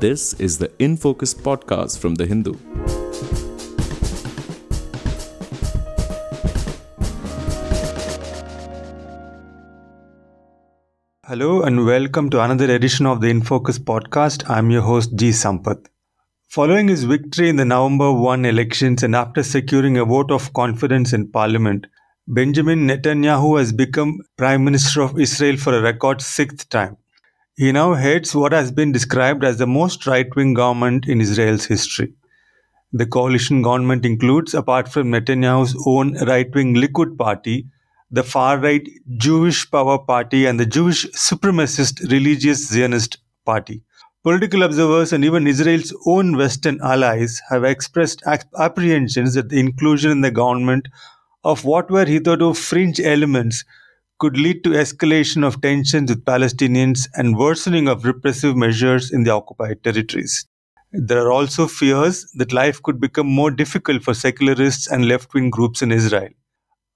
This 0.00 0.32
is 0.40 0.56
the 0.56 0.72
In 0.78 0.96
Focus 0.96 1.34
podcast 1.34 1.98
from 1.98 2.14
The 2.14 2.24
Hindu. 2.24 2.54
Hello 11.26 11.60
and 11.64 11.84
welcome 11.84 12.30
to 12.30 12.40
another 12.40 12.74
edition 12.74 13.04
of 13.04 13.20
the 13.20 13.28
In 13.28 13.42
Focus 13.42 13.78
podcast. 13.78 14.48
I'm 14.48 14.70
your 14.70 14.80
host 14.80 15.14
G 15.16 15.28
Sampath. 15.32 15.84
Following 16.48 16.88
his 16.88 17.04
victory 17.04 17.50
in 17.50 17.56
the 17.56 17.66
November 17.66 18.10
1 18.10 18.46
elections 18.46 19.02
and 19.02 19.14
after 19.14 19.42
securing 19.42 19.98
a 19.98 20.06
vote 20.06 20.30
of 20.30 20.54
confidence 20.54 21.12
in 21.12 21.30
parliament, 21.30 21.86
Benjamin 22.26 22.88
Netanyahu 22.88 23.58
has 23.58 23.70
become 23.70 24.20
Prime 24.38 24.64
Minister 24.64 25.02
of 25.02 25.20
Israel 25.20 25.58
for 25.58 25.76
a 25.76 25.82
record 25.82 26.22
sixth 26.22 26.70
time. 26.70 26.96
He 27.60 27.72
now 27.72 27.92
heads 27.92 28.34
what 28.34 28.54
has 28.54 28.72
been 28.72 28.90
described 28.90 29.44
as 29.44 29.58
the 29.58 29.66
most 29.66 30.06
right 30.06 30.34
wing 30.34 30.54
government 30.54 31.06
in 31.06 31.20
Israel's 31.20 31.66
history. 31.66 32.14
The 32.90 33.04
coalition 33.04 33.60
government 33.60 34.06
includes, 34.06 34.54
apart 34.54 34.88
from 34.88 35.10
Netanyahu's 35.10 35.76
own 35.84 36.14
right 36.24 36.50
wing 36.54 36.74
Likud 36.74 37.18
party, 37.18 37.66
the 38.10 38.22
far 38.22 38.56
right 38.56 38.88
Jewish 39.18 39.70
Power 39.70 39.98
Party 39.98 40.46
and 40.46 40.58
the 40.58 40.64
Jewish 40.64 41.04
supremacist 41.08 42.10
religious 42.10 42.66
Zionist 42.66 43.18
Party. 43.44 43.82
Political 44.22 44.62
observers 44.62 45.12
and 45.12 45.22
even 45.22 45.46
Israel's 45.46 45.94
own 46.06 46.38
Western 46.38 46.80
allies 46.80 47.42
have 47.50 47.64
expressed 47.64 48.22
apprehensions 48.58 49.34
that 49.34 49.50
the 49.50 49.60
inclusion 49.60 50.10
in 50.10 50.22
the 50.22 50.30
government 50.30 50.88
of 51.44 51.66
what 51.66 51.90
were 51.90 52.06
hitherto 52.06 52.54
fringe 52.54 53.00
elements 53.00 53.66
could 54.20 54.36
lead 54.36 54.62
to 54.62 54.70
escalation 54.70 55.44
of 55.44 55.60
tensions 55.62 56.10
with 56.10 56.24
Palestinians 56.24 57.08
and 57.14 57.36
worsening 57.36 57.88
of 57.88 58.04
repressive 58.04 58.54
measures 58.54 59.10
in 59.10 59.24
the 59.24 59.30
occupied 59.30 59.82
territories. 59.82 60.46
There 60.92 61.26
are 61.26 61.32
also 61.32 61.66
fears 61.66 62.30
that 62.34 62.52
life 62.52 62.82
could 62.82 63.00
become 63.00 63.26
more 63.26 63.50
difficult 63.50 64.02
for 64.02 64.12
secularists 64.12 64.88
and 64.88 65.08
left 65.08 65.32
wing 65.32 65.48
groups 65.48 65.82
in 65.82 65.90
Israel. 65.90 66.28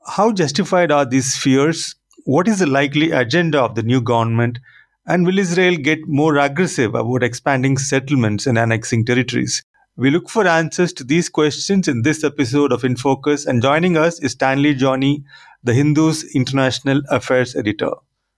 How 0.06 0.32
justified 0.32 0.92
are 0.92 1.06
these 1.06 1.34
fears? 1.36 1.96
What 2.24 2.46
is 2.46 2.58
the 2.58 2.66
likely 2.66 3.10
agenda 3.10 3.60
of 3.62 3.74
the 3.74 3.82
new 3.82 4.02
government? 4.02 4.58
And 5.06 5.24
will 5.24 5.38
Israel 5.38 5.76
get 5.76 6.00
more 6.06 6.36
aggressive 6.36 6.94
about 6.94 7.22
expanding 7.22 7.78
settlements 7.78 8.46
and 8.46 8.58
annexing 8.58 9.06
territories? 9.06 9.62
We 9.96 10.10
look 10.10 10.28
for 10.28 10.46
answers 10.46 10.92
to 10.94 11.04
these 11.04 11.28
questions 11.28 11.86
in 11.86 12.02
this 12.02 12.24
episode 12.24 12.72
of 12.72 12.82
In 12.82 12.96
Focus, 12.96 13.46
and 13.46 13.62
joining 13.62 13.96
us 13.96 14.18
is 14.18 14.32
Stanley 14.32 14.74
Johnny, 14.74 15.22
the 15.64 15.74
Hindu's 15.74 16.24
international 16.34 17.02
affairs 17.10 17.56
editor. 17.56 17.90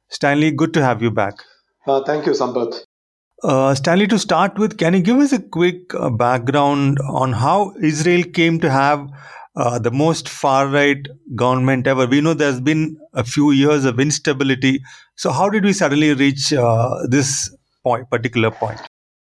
Stanley, 0.09 0.51
good 0.53 0.73
to 0.75 0.83
have 0.83 1.03
you 1.03 1.11
back. 1.11 1.35
Uh, 1.87 2.03
thank 2.05 2.27
you, 2.27 2.33
Sampath. 2.33 2.85
Uh, 3.43 3.75
Stanley, 3.75 4.07
to 4.07 4.19
start 4.19 4.59
with, 4.59 4.79
can 4.79 4.95
you 4.95 5.01
give 5.01 5.19
us 5.19 5.33
a 5.33 5.43
quick 5.43 5.95
uh, 5.95 6.09
background 6.09 6.99
on 7.09 7.33
how 7.33 7.75
Israel 7.83 8.23
came 8.23 8.59
to 8.61 8.71
have 8.71 9.07
uh, 9.57 9.79
the 9.79 9.91
most 9.91 10.29
far 10.29 10.69
right 10.69 11.07
government 11.35 11.87
ever? 11.87 12.07
We 12.07 12.21
know 12.21 12.35
there's 12.35 12.61
been 12.61 12.97
a 13.13 13.25
few 13.25 13.51
years 13.51 13.85
of 13.85 14.01
instability. 14.01 14.81
So, 15.17 15.33
how 15.33 15.51
did 15.51 15.65
we 15.65 15.73
suddenly 15.73 16.15
reach 16.15 16.53
uh, 16.53 17.07
this 17.09 17.55
point, 17.83 18.09
particular 18.11 18.51
point? 18.51 18.81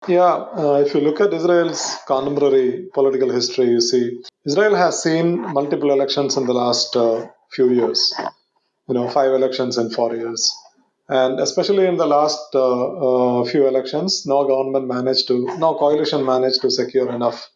Yeah, 0.09 0.35
uh, 0.57 0.83
if 0.85 0.95
you 0.95 1.01
look 1.01 1.21
at 1.21 1.33
Israel's 1.33 1.97
contemporary 2.09 2.89
political 2.93 3.31
history, 3.31 3.67
you 3.67 3.81
see 3.81 4.21
Israel 4.45 4.75
has 4.75 5.01
seen 5.01 5.41
multiple 5.53 5.93
elections 5.93 6.37
in 6.37 6.47
the 6.47 6.53
last 6.53 6.97
uh, 6.97 7.29
few 7.53 7.71
years. 7.71 8.13
You 8.89 8.95
know, 8.95 9.09
five 9.09 9.33
elections 9.33 9.79
in 9.79 9.91
four 9.91 10.15
years, 10.15 10.55
and 11.09 11.41
especially 11.41 11.87
in 11.87 11.97
the 11.97 12.07
last 12.07 12.55
uh, 12.55 13.41
uh 13.41 13.45
few 13.45 13.67
elections, 13.67 14.25
no 14.27 14.47
government 14.47 14.89
managed 14.89 15.29
to, 15.29 15.37
no 15.59 15.75
coalition 15.75 16.27
managed 16.27 16.61
to 16.63 16.71
secure 16.71 17.13
enough 17.13 17.49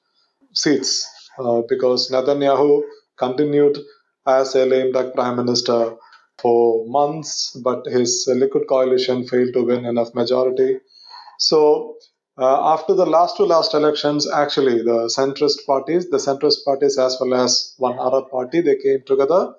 seats 0.54 1.06
uh, 1.38 1.62
because 1.68 2.10
Netanyahu 2.10 2.82
continued 3.16 3.78
as 4.26 4.54
a 4.54 4.66
lame 4.66 4.92
duck 4.92 5.14
prime 5.14 5.36
minister 5.36 5.96
for 6.38 6.86
months, 6.86 7.56
but 7.64 7.86
his 7.86 8.28
Likud 8.28 8.66
coalition 8.68 9.26
failed 9.26 9.52
to 9.54 9.64
win 9.64 9.84
enough 9.84 10.14
majority. 10.14 10.78
So 11.38 11.96
uh, 12.38 12.74
after 12.74 12.94
the 12.94 13.06
last 13.06 13.36
two 13.36 13.46
last 13.46 13.72
elections, 13.74 14.30
actually, 14.30 14.82
the 14.82 15.10
centrist 15.16 15.64
parties, 15.66 16.10
the 16.10 16.18
centrist 16.18 16.64
parties 16.64 16.98
as 16.98 17.16
well 17.20 17.34
as 17.42 17.74
one 17.78 17.98
other 17.98 18.22
party, 18.22 18.60
they 18.60 18.76
came 18.76 19.02
together 19.06 19.54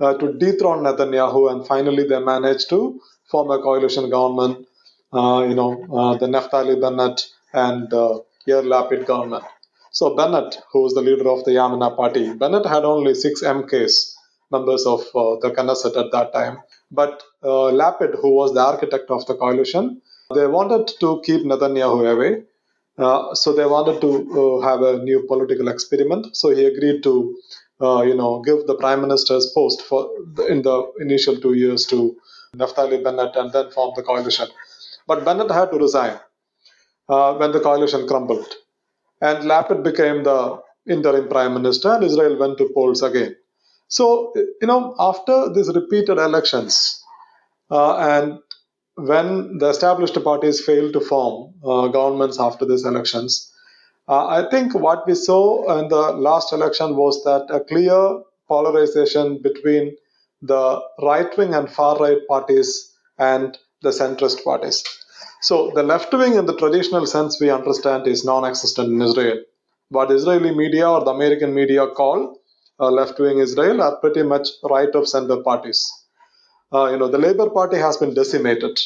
uh, 0.00 0.14
to 0.14 0.32
dethrone 0.32 0.84
Netanyahu, 0.84 1.50
and 1.50 1.66
finally 1.66 2.04
they 2.06 2.18
managed 2.18 2.68
to 2.70 3.00
form 3.30 3.50
a 3.50 3.60
coalition 3.60 4.10
government. 4.10 4.66
Uh, 5.12 5.46
you 5.48 5.54
know, 5.54 5.72
uh, 5.92 6.18
the 6.18 6.26
Naftali 6.26 6.80
Bennett 6.80 7.26
and 7.52 7.92
uh, 7.92 8.18
Yair 8.46 8.62
Lapid 8.62 9.06
government. 9.06 9.44
So 9.90 10.14
Bennett, 10.14 10.58
who 10.72 10.82
was 10.82 10.94
the 10.94 11.00
leader 11.00 11.28
of 11.28 11.44
the 11.44 11.52
Yamina 11.52 11.96
party, 11.96 12.34
Bennett 12.34 12.66
had 12.66 12.84
only 12.84 13.14
six 13.14 13.42
MKs, 13.42 14.14
members 14.50 14.84
of 14.86 15.00
uh, 15.14 15.36
the 15.40 15.50
Knesset 15.56 15.96
at 15.96 16.12
that 16.12 16.32
time. 16.32 16.58
But 16.90 17.22
Lapid, 17.42 18.20
who 18.20 18.34
was 18.34 18.52
the 18.54 18.60
architect 18.60 19.10
of 19.10 19.26
the 19.26 19.34
coalition, 19.34 20.02
they 20.34 20.46
wanted 20.46 20.88
to 21.00 21.22
keep 21.24 21.42
Netanyahu 21.42 22.12
away. 22.12 22.42
Uh, 22.98 23.32
so 23.34 23.52
they 23.52 23.64
wanted 23.64 24.00
to 24.00 24.10
uh, 24.10 24.60
have 24.66 24.82
a 24.82 24.98
new 25.04 25.24
political 25.28 25.68
experiment. 25.68 26.36
So 26.36 26.50
he 26.50 26.64
agreed 26.64 27.02
to, 27.04 27.36
uh, 27.80 28.02
you 28.02 28.14
know, 28.14 28.40
give 28.42 28.66
the 28.66 28.74
prime 28.76 29.00
minister's 29.00 29.52
post 29.54 29.82
for 29.82 30.10
in 30.48 30.62
the 30.62 30.92
initial 31.00 31.36
two 31.36 31.54
years 31.54 31.86
to 31.86 32.16
Naftali 32.56 33.02
Bennett 33.04 33.36
and 33.36 33.52
then 33.52 33.70
form 33.70 33.92
the 33.96 34.02
coalition. 34.02 34.48
But 35.06 35.24
Bennett 35.24 35.50
had 35.50 35.70
to 35.72 35.78
resign 35.78 36.18
uh, 37.08 37.34
when 37.36 37.52
the 37.52 37.60
coalition 37.60 38.06
crumbled, 38.08 38.52
and 39.20 39.44
Lapid 39.44 39.82
became 39.84 40.24
the 40.24 40.60
interim 40.88 41.28
prime 41.28 41.54
minister, 41.54 41.90
and 41.94 42.04
Israel 42.04 42.38
went 42.38 42.58
to 42.58 42.70
polls 42.74 43.02
again. 43.02 43.36
So 43.88 44.32
you 44.36 44.66
know, 44.68 44.94
after 44.98 45.52
these 45.54 45.68
repeated 45.74 46.18
elections, 46.18 47.02
uh, 47.70 47.96
and 47.98 48.38
when 48.96 49.58
the 49.58 49.68
established 49.70 50.22
parties 50.24 50.64
failed 50.64 50.92
to 50.94 51.00
form 51.00 51.54
uh, 51.64 51.88
governments 51.88 52.40
after 52.40 52.64
these 52.66 52.84
elections, 52.84 53.52
I 54.08 54.48
think 54.50 54.74
what 54.74 55.06
we 55.06 55.14
saw 55.14 55.78
in 55.80 55.88
the 55.88 56.12
last 56.12 56.52
election 56.52 56.96
was 56.96 57.24
that 57.24 57.46
a 57.54 57.60
clear 57.60 58.22
polarization 58.48 59.42
between 59.42 59.96
the 60.42 60.80
right 61.02 61.36
wing 61.38 61.54
and 61.54 61.70
far 61.70 61.98
right 61.98 62.18
parties 62.28 62.92
and 63.18 63.58
the 63.82 63.90
centrist 63.90 64.44
parties. 64.44 64.84
So, 65.42 65.72
the 65.74 65.82
left 65.84 66.12
wing, 66.12 66.34
in 66.34 66.46
the 66.46 66.56
traditional 66.56 67.06
sense 67.06 67.40
we 67.40 67.50
understand, 67.50 68.06
is 68.08 68.24
non 68.24 68.44
existent 68.44 68.90
in 68.90 69.02
Israel. 69.02 69.38
What 69.90 70.10
Israeli 70.12 70.54
media 70.54 70.88
or 70.90 71.04
the 71.04 71.12
American 71.12 71.54
media 71.54 71.86
call 71.88 72.40
uh, 72.80 72.90
left 72.90 73.18
wing 73.20 73.38
Israel 73.40 73.82
are 73.82 73.96
pretty 73.98 74.22
much 74.24 74.48
right 74.64 74.94
of 74.94 75.08
center 75.08 75.38
parties 75.42 75.92
uh, 76.72 76.88
you 76.90 76.98
know, 76.98 77.08
the 77.08 77.18
Labour 77.18 77.50
Party 77.50 77.78
has 77.78 77.96
been 77.96 78.14
decimated. 78.14 78.78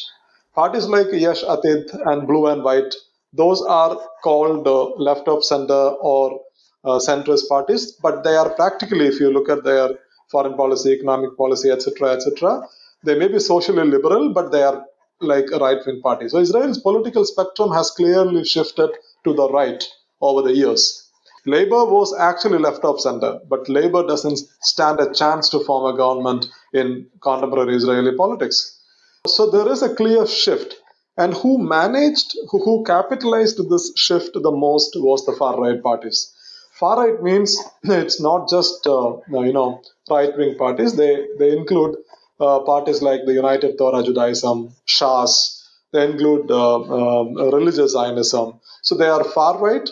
Parties 0.55 0.87
like 0.87 1.07
Yesh 1.11 1.43
Atid 1.43 1.89
and 2.07 2.27
Blue 2.27 2.47
and 2.47 2.63
White, 2.63 2.93
those 3.33 3.61
are 3.61 3.99
called 4.23 4.67
uh, 4.67 4.89
left 4.95 5.27
of 5.27 5.43
center 5.43 5.83
or 6.13 6.39
uh, 6.85 6.99
centrist 6.99 7.47
parties, 7.49 7.91
but 7.91 8.23
they 8.23 8.35
are 8.35 8.49
practically, 8.51 9.07
if 9.07 9.19
you 9.19 9.31
look 9.31 9.49
at 9.49 9.63
their 9.63 9.89
foreign 10.31 10.55
policy, 10.55 10.91
economic 10.91 11.35
policy, 11.37 11.69
etc., 11.69 12.13
etc., 12.13 12.61
they 13.03 13.17
may 13.17 13.27
be 13.27 13.39
socially 13.39 13.85
liberal, 13.85 14.33
but 14.33 14.51
they 14.51 14.63
are 14.63 14.85
like 15.19 15.45
a 15.53 15.57
right 15.57 15.77
wing 15.85 16.01
party. 16.01 16.29
So 16.29 16.39
Israel's 16.39 16.79
political 16.79 17.25
spectrum 17.25 17.71
has 17.71 17.91
clearly 17.91 18.43
shifted 18.45 18.91
to 19.25 19.33
the 19.33 19.49
right 19.49 19.83
over 20.21 20.41
the 20.41 20.53
years. 20.53 21.03
Labour 21.45 21.85
was 21.85 22.15
actually 22.17 22.59
left 22.59 22.85
of 22.85 23.01
center, 23.01 23.39
but 23.49 23.67
Labour 23.67 24.07
doesn't 24.07 24.39
stand 24.61 24.99
a 25.01 25.13
chance 25.13 25.49
to 25.49 25.59
form 25.59 25.93
a 25.93 25.97
government 25.97 26.45
in 26.73 27.07
contemporary 27.21 27.75
Israeli 27.75 28.15
politics. 28.15 28.79
So 29.27 29.49
there 29.49 29.69
is 29.71 29.81
a 29.81 29.93
clear 29.93 30.25
shift. 30.25 30.75
And 31.17 31.33
who 31.33 31.57
managed, 31.57 32.35
who 32.49 32.83
capitalized 32.85 33.57
this 33.69 33.91
shift 33.95 34.33
the 34.33 34.51
most 34.51 34.95
was 34.95 35.25
the 35.25 35.33
far 35.33 35.59
right 35.59 35.81
parties. 35.81 36.33
Far 36.73 36.97
right 36.97 37.21
means 37.21 37.57
it's 37.83 38.19
not 38.19 38.49
just 38.49 38.85
uh, 38.87 39.17
you 39.29 39.53
know 39.53 39.81
right 40.09 40.35
wing 40.37 40.55
parties. 40.57 40.95
They 40.95 41.27
they 41.37 41.55
include 41.57 41.97
uh, 42.39 42.59
parties 42.59 43.01
like 43.01 43.25
the 43.25 43.33
United 43.33 43.77
Torah 43.77 44.03
Judaism, 44.03 44.73
Shas. 44.87 45.61
They 45.91 46.05
include 46.05 46.49
uh, 46.49 46.81
um, 46.81 47.35
religious 47.35 47.91
Zionism. 47.91 48.59
So 48.81 48.95
they 48.95 49.07
are 49.07 49.23
far 49.23 49.59
right 49.59 49.87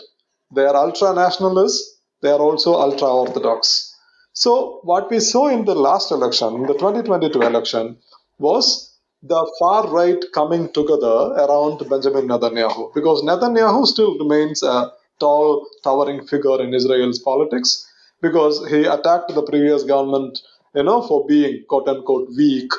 they 0.54 0.64
are 0.66 0.76
ultra 0.76 1.14
nationalists, 1.14 1.98
they 2.20 2.30
are 2.30 2.38
also 2.38 2.74
ultra 2.74 3.08
orthodox. 3.08 3.94
So, 4.34 4.80
what 4.82 5.10
we 5.10 5.20
saw 5.20 5.48
in 5.48 5.64
the 5.64 5.74
last 5.74 6.10
election, 6.10 6.54
in 6.56 6.62
the 6.66 6.74
2022 6.74 7.40
election, 7.42 7.98
was 8.38 8.91
the 9.22 9.52
far 9.58 9.88
right 9.88 10.22
coming 10.34 10.72
together 10.72 11.16
around 11.44 11.78
Benjamin 11.88 12.28
Netanyahu 12.28 12.94
because 12.94 13.22
Netanyahu 13.22 13.86
still 13.86 14.18
remains 14.18 14.62
a 14.64 14.92
tall, 15.20 15.68
towering 15.84 16.26
figure 16.26 16.60
in 16.62 16.74
Israel's 16.74 17.20
politics 17.20 17.86
because 18.22 18.66
he 18.68 18.84
attacked 18.84 19.34
the 19.34 19.42
previous 19.42 19.84
government, 19.84 20.40
you 20.74 20.82
know, 20.84 21.02
for 21.06 21.26
being 21.26 21.64
quote 21.68 21.88
unquote 21.88 22.28
weak, 22.36 22.70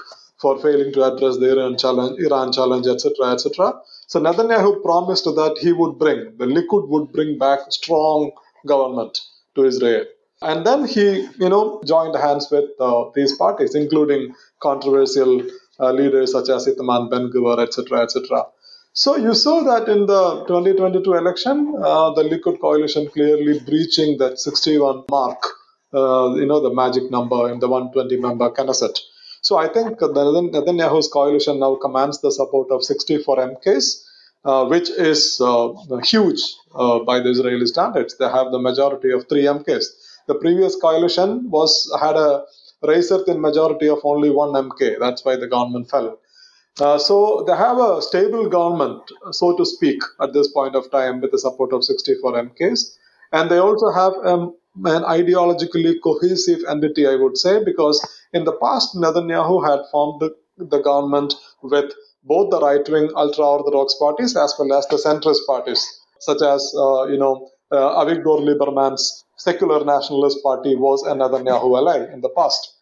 for 0.42 0.60
failing 0.60 0.94
to 0.94 1.04
address 1.04 1.38
the 1.38 1.51
Iran 1.57 1.78
challenge, 1.78 2.19
Iran 2.19 2.51
challenge, 2.54 2.88
etc., 2.88 3.31
etc. 3.34 3.74
So 4.07 4.19
Netanyahu 4.19 4.84
promised 4.84 5.25
that 5.25 5.57
he 5.62 5.74
would 5.74 6.00
bring, 6.00 6.38
the 6.38 6.45
Likud 6.45 6.90
would 6.90 7.13
bring 7.13 7.38
back 7.38 7.60
strong 7.72 8.31
government 8.68 9.19
to 9.56 9.66
Israel. 9.66 10.06
And 10.42 10.66
then 10.66 10.86
he, 10.88 11.28
you 11.40 11.50
know, 11.50 11.81
joined 11.86 12.16
hands 12.18 12.50
with 12.51 12.66
uh, 12.80 13.06
these 13.16 13.36
parties, 13.38 13.75
including 13.75 14.36
controversial 14.62 15.42
leaders 15.91 16.31
such 16.31 16.50
as 16.50 16.68
Itamar 16.68 17.09
Ben-Gvir, 17.09 17.59
etc., 17.59 18.03
etc. 18.03 18.45
So 18.94 19.15
you 19.15 19.33
saw 19.33 19.63
that 19.63 19.89
in 19.89 20.06
the 20.06 20.45
2022 20.45 21.13
election, 21.13 21.74
uh, 21.83 22.12
the 22.13 22.24
Likud 22.24 22.62
coalition 22.62 23.09
clearly 23.09 23.59
breaching 23.59 24.19
that 24.19 24.39
61 24.39 25.06
mark, 25.09 25.44
uh, 25.94 26.35
you 26.35 26.45
know, 26.45 26.59
the 26.59 26.74
magic 26.74 27.09
number 27.09 27.51
in 27.51 27.59
the 27.59 27.68
120 27.68 28.18
member 28.21 28.51
Knesset. 28.51 29.00
So 29.41 29.57
I 29.57 29.68
think 29.68 29.97
the 29.97 30.07
Netanyahu's 30.07 31.07
coalition 31.07 31.59
now 31.59 31.75
commands 31.75 32.21
the 32.21 32.31
support 32.31 32.69
of 32.69 32.83
64 32.83 33.38
MKs, 33.38 34.03
uh, 34.45 34.65
which 34.68 34.89
is 34.91 35.41
uh, 35.41 35.74
huge 36.03 36.41
uh, 36.75 37.00
by 37.00 37.19
the 37.19 37.31
Israeli 37.31 37.65
standards. 37.65 38.15
They 38.18 38.30
have 38.30 38.51
the 38.51 38.59
majority 38.59 39.12
of 39.12 39.27
three 39.27 39.44
MKs. 39.44 39.85
The 40.27 40.35
previous 40.35 40.75
coalition 40.75 41.50
was 41.50 41.91
had 42.00 42.15
a 42.15 42.44
razor 42.88 43.24
thin 43.24 43.41
majority 43.41 43.89
of 43.89 44.00
only 44.03 44.30
one 44.30 44.50
MK. 44.50 45.00
That's 45.00 45.24
why 45.25 45.35
the 45.35 45.47
government 45.47 45.89
fell. 45.89 46.19
Uh, 46.80 46.97
so 46.97 47.44
they 47.45 47.56
have 47.56 47.77
a 47.77 48.01
stable 48.01 48.50
government, 48.50 49.01
so 49.31 49.56
to 49.56 49.65
speak, 49.65 50.01
at 50.19 50.33
this 50.33 50.51
point 50.51 50.75
of 50.75 50.89
time 50.89 51.21
with 51.21 51.31
the 51.31 51.38
support 51.38 51.71
of 51.71 51.83
64 51.83 52.33
MKs. 52.33 52.97
And 53.31 53.50
they 53.50 53.57
also 53.57 53.91
have 53.91 54.13
um, 54.25 54.56
an 54.85 55.03
ideologically 55.03 55.95
cohesive 56.03 56.59
entity, 56.68 57.07
I 57.07 57.15
would 57.15 57.38
say, 57.38 57.63
because 57.63 58.01
in 58.33 58.45
the 58.45 58.53
past, 58.53 58.95
Netanyahu 58.95 59.63
had 59.69 59.81
formed 59.91 60.21
the, 60.21 60.35
the 60.57 60.80
government 60.81 61.35
with 61.62 61.91
both 62.24 62.50
the 62.50 62.59
right-wing 62.59 63.12
ultra-orthodox 63.15 63.95
parties 63.95 64.35
as 64.35 64.56
well 64.57 64.74
as 64.77 64.88
the 64.88 64.97
centrist 64.97 65.45
parties, 65.45 65.85
such 66.19 66.41
as, 66.41 66.74
uh, 66.75 67.03
you 67.03 67.18
know, 67.18 67.50
uh, 67.71 68.03
Avigdor 68.03 68.39
Lieberman's 68.47 69.25
secular 69.38 69.83
nationalist 69.83 70.41
party 70.41 70.75
was 70.75 71.03
a 71.03 71.13
Netanyahu 71.13 71.77
ally 71.77 72.12
in 72.12 72.21
the 72.21 72.30
past 72.30 72.73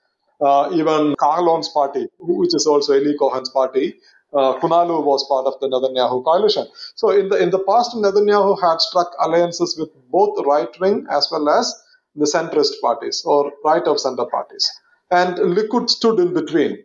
even 0.72 1.16
Kahlon's 1.16 1.70
party, 1.70 2.08
which 2.20 2.56
is 2.56 2.66
also 2.66 2.94
Eli 2.94 3.16
Cohen's 3.18 3.50
party, 3.50 3.96
uh, 4.34 4.58
Kulanu 4.60 5.04
was 5.04 5.26
part 5.28 5.46
of 5.46 5.60
the 5.60 5.68
Netanyahu 5.68 6.24
coalition. 6.24 6.68
So 6.96 7.10
in 7.12 7.30
the 7.30 7.38
in 7.38 7.50
the 7.50 7.60
past, 7.60 7.96
Netanyahu 7.96 8.60
had 8.62 8.80
struck 8.82 9.14
alliances 9.20 9.78
with 9.78 9.90
both 10.10 10.46
right 10.46 10.80
wing 10.80 11.06
as 11.12 11.28
well 11.32 11.50
as 11.50 11.74
the 12.16 12.26
centrist 12.26 12.80
parties 12.82 13.24
or 13.26 13.52
right 13.66 13.84
of 13.84 14.00
center 14.00 14.26
parties, 14.26 14.70
and 15.12 15.38
Likud 15.38 15.90
stood 15.90 16.20
in 16.20 16.34
between. 16.34 16.78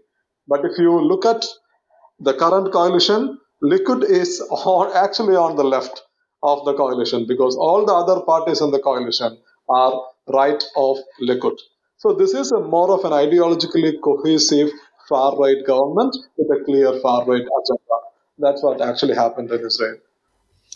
But 0.49 0.65
if 0.65 0.79
you 0.79 1.01
look 1.01 1.25
at 1.25 1.45
the 2.21 2.35
current 2.35 2.73
coalition, 2.73 3.39
Likud 3.63 4.05
is 4.05 4.41
on, 4.51 4.95
actually 4.97 5.37
on 5.37 5.57
the 5.57 5.65
left 5.65 6.03
of 6.43 6.65
the 6.65 6.75
coalition 6.75 7.27
because 7.27 7.57
all 7.57 7.85
the 7.87 7.95
other 7.95 8.21
parties 8.23 8.61
in 8.61 8.71
the 8.71 8.79
coalition 8.79 9.39
are 9.69 10.03
right 10.29 10.63
of 10.77 10.99
Likud. 11.23 11.59
So 11.99 12.13
this 12.13 12.35
is 12.35 12.53
a 12.53 12.61
more 12.61 12.91
of 12.91 13.05
an 13.05 13.13
ideologically 13.13 14.01
cohesive 14.03 14.71
far 15.09 15.37
right 15.39 15.65
government 15.67 16.17
with 16.37 16.61
a 16.61 16.65
clear 16.65 16.99
far 17.01 17.25
right 17.25 17.43
agenda. 17.43 17.97
That's 18.39 18.63
what 18.63 18.81
actually 18.81 19.15
happened 19.15 19.51
in 19.51 19.65
Israel. 19.65 19.97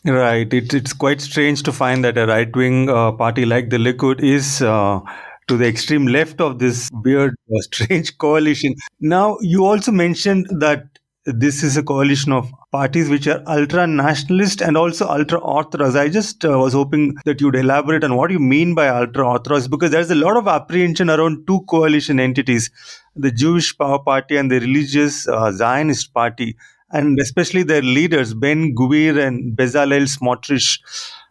Right. 0.04 0.52
It, 0.52 0.72
it's 0.72 0.94
quite 0.94 1.20
strange 1.20 1.62
to 1.64 1.72
find 1.72 2.04
that 2.04 2.16
a 2.16 2.26
right 2.26 2.54
wing 2.56 2.88
uh, 2.88 3.12
party 3.12 3.44
like 3.44 3.68
the 3.68 3.76
Likud 3.76 4.22
is 4.22 4.62
uh, 4.62 5.00
to 5.48 5.56
the 5.58 5.66
extreme 5.66 6.06
left 6.06 6.40
of 6.40 6.58
this 6.58 6.88
weird, 7.04 7.34
uh, 7.54 7.60
strange 7.60 8.16
coalition. 8.16 8.74
Now, 9.00 9.36
you 9.42 9.66
also 9.66 9.92
mentioned 9.92 10.46
that 10.60 10.99
this 11.26 11.62
is 11.62 11.76
a 11.76 11.82
coalition 11.82 12.32
of 12.32 12.50
parties 12.72 13.10
which 13.10 13.26
are 13.26 13.42
ultra 13.46 13.86
nationalist 13.86 14.62
and 14.62 14.76
also 14.76 15.06
ultra 15.06 15.38
orthodox. 15.38 15.94
I 15.94 16.08
just 16.08 16.44
uh, 16.44 16.58
was 16.58 16.72
hoping 16.72 17.14
that 17.26 17.40
you'd 17.40 17.56
elaborate 17.56 18.04
on 18.04 18.16
what 18.16 18.30
you 18.30 18.38
mean 18.38 18.74
by 18.74 18.88
ultra 18.88 19.28
orthodox 19.28 19.68
because 19.68 19.90
there's 19.90 20.10
a 20.10 20.14
lot 20.14 20.36
of 20.36 20.48
apprehension 20.48 21.10
around 21.10 21.46
two 21.46 21.60
coalition 21.68 22.18
entities 22.18 22.70
the 23.16 23.30
Jewish 23.30 23.76
Power 23.76 23.98
Party 23.98 24.36
and 24.36 24.50
the 24.50 24.60
religious 24.60 25.28
uh, 25.28 25.52
Zionist 25.52 26.14
Party, 26.14 26.56
and 26.90 27.18
especially 27.20 27.64
their 27.64 27.82
leaders, 27.82 28.32
Ben 28.32 28.74
Gvir 28.74 29.22
and 29.22 29.56
Bezalel 29.56 30.06
Smotrich. 30.08 30.80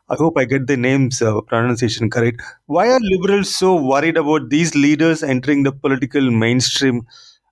I 0.09 0.15
hope 0.15 0.38
I 0.38 0.45
get 0.45 0.68
the 0.68 0.77
names 0.77 1.21
uh, 1.21 1.42
pronunciation 1.42 2.09
correct. 2.09 2.42
Why 2.65 2.89
are 2.89 3.00
liberals 3.01 3.56
so 3.56 3.75
worried 3.75 4.18
about 4.18 4.50
these 4.50 4.75
leaders 4.75 5.24
entering 5.24 5.63
the 5.63 5.71
political 5.71 6.30
mainstream? 6.30 7.07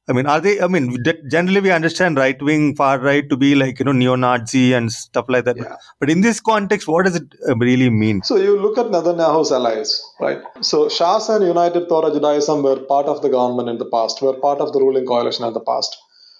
I 0.09 0.13
mean, 0.13 0.25
are 0.25 0.39
they? 0.39 0.61
I 0.61 0.67
mean, 0.67 1.03
generally 1.29 1.59
we 1.59 1.71
understand 1.71 2.17
right 2.17 2.41
wing, 2.41 2.75
far 2.75 2.97
right 2.97 3.29
to 3.29 3.35
be 3.35 3.55
like 3.55 3.79
you 3.79 3.85
know 3.85 3.91
neo-Nazi 3.91 4.73
and 4.73 4.91
stuff 4.91 5.25
like 5.27 5.43
that. 5.43 5.57
Yeah. 5.57 5.75
But 5.99 6.09
in 6.09 6.21
this 6.21 6.39
context, 6.39 6.87
what 6.87 7.05
does 7.05 7.17
it 7.17 7.35
uh, 7.47 7.57
really 7.57 7.89
mean? 7.89 8.23
So 8.23 8.37
you 8.37 8.57
look 8.57 8.77
at 8.77 8.85
Netanyahu's 8.85 9.51
allies, 9.51 10.01
right? 10.21 10.41
So 10.61 10.85
Shas 10.87 11.29
and 11.33 11.45
United 11.45 11.89
Torah 11.89 12.11
Judaism 12.13 12.63
were 12.63 12.77
part 12.77 13.07
of 13.07 13.21
the 13.21 13.29
government 13.29 13.67
in 13.67 13.79
the 13.79 13.89
past, 13.91 14.21
were 14.21 14.33
part 14.33 14.59
of 14.59 14.71
the 14.71 14.79
ruling 14.79 15.05
coalition 15.05 15.45
in 15.45 15.53
the 15.53 15.59
past. 15.59 15.97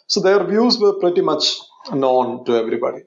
So 0.07 0.21
their 0.21 0.41
views 0.45 0.79
were 0.79 0.93
pretty 0.93 1.21
much 1.21 1.57
known 1.91 2.45
to 2.45 2.55
everybody. 2.55 3.01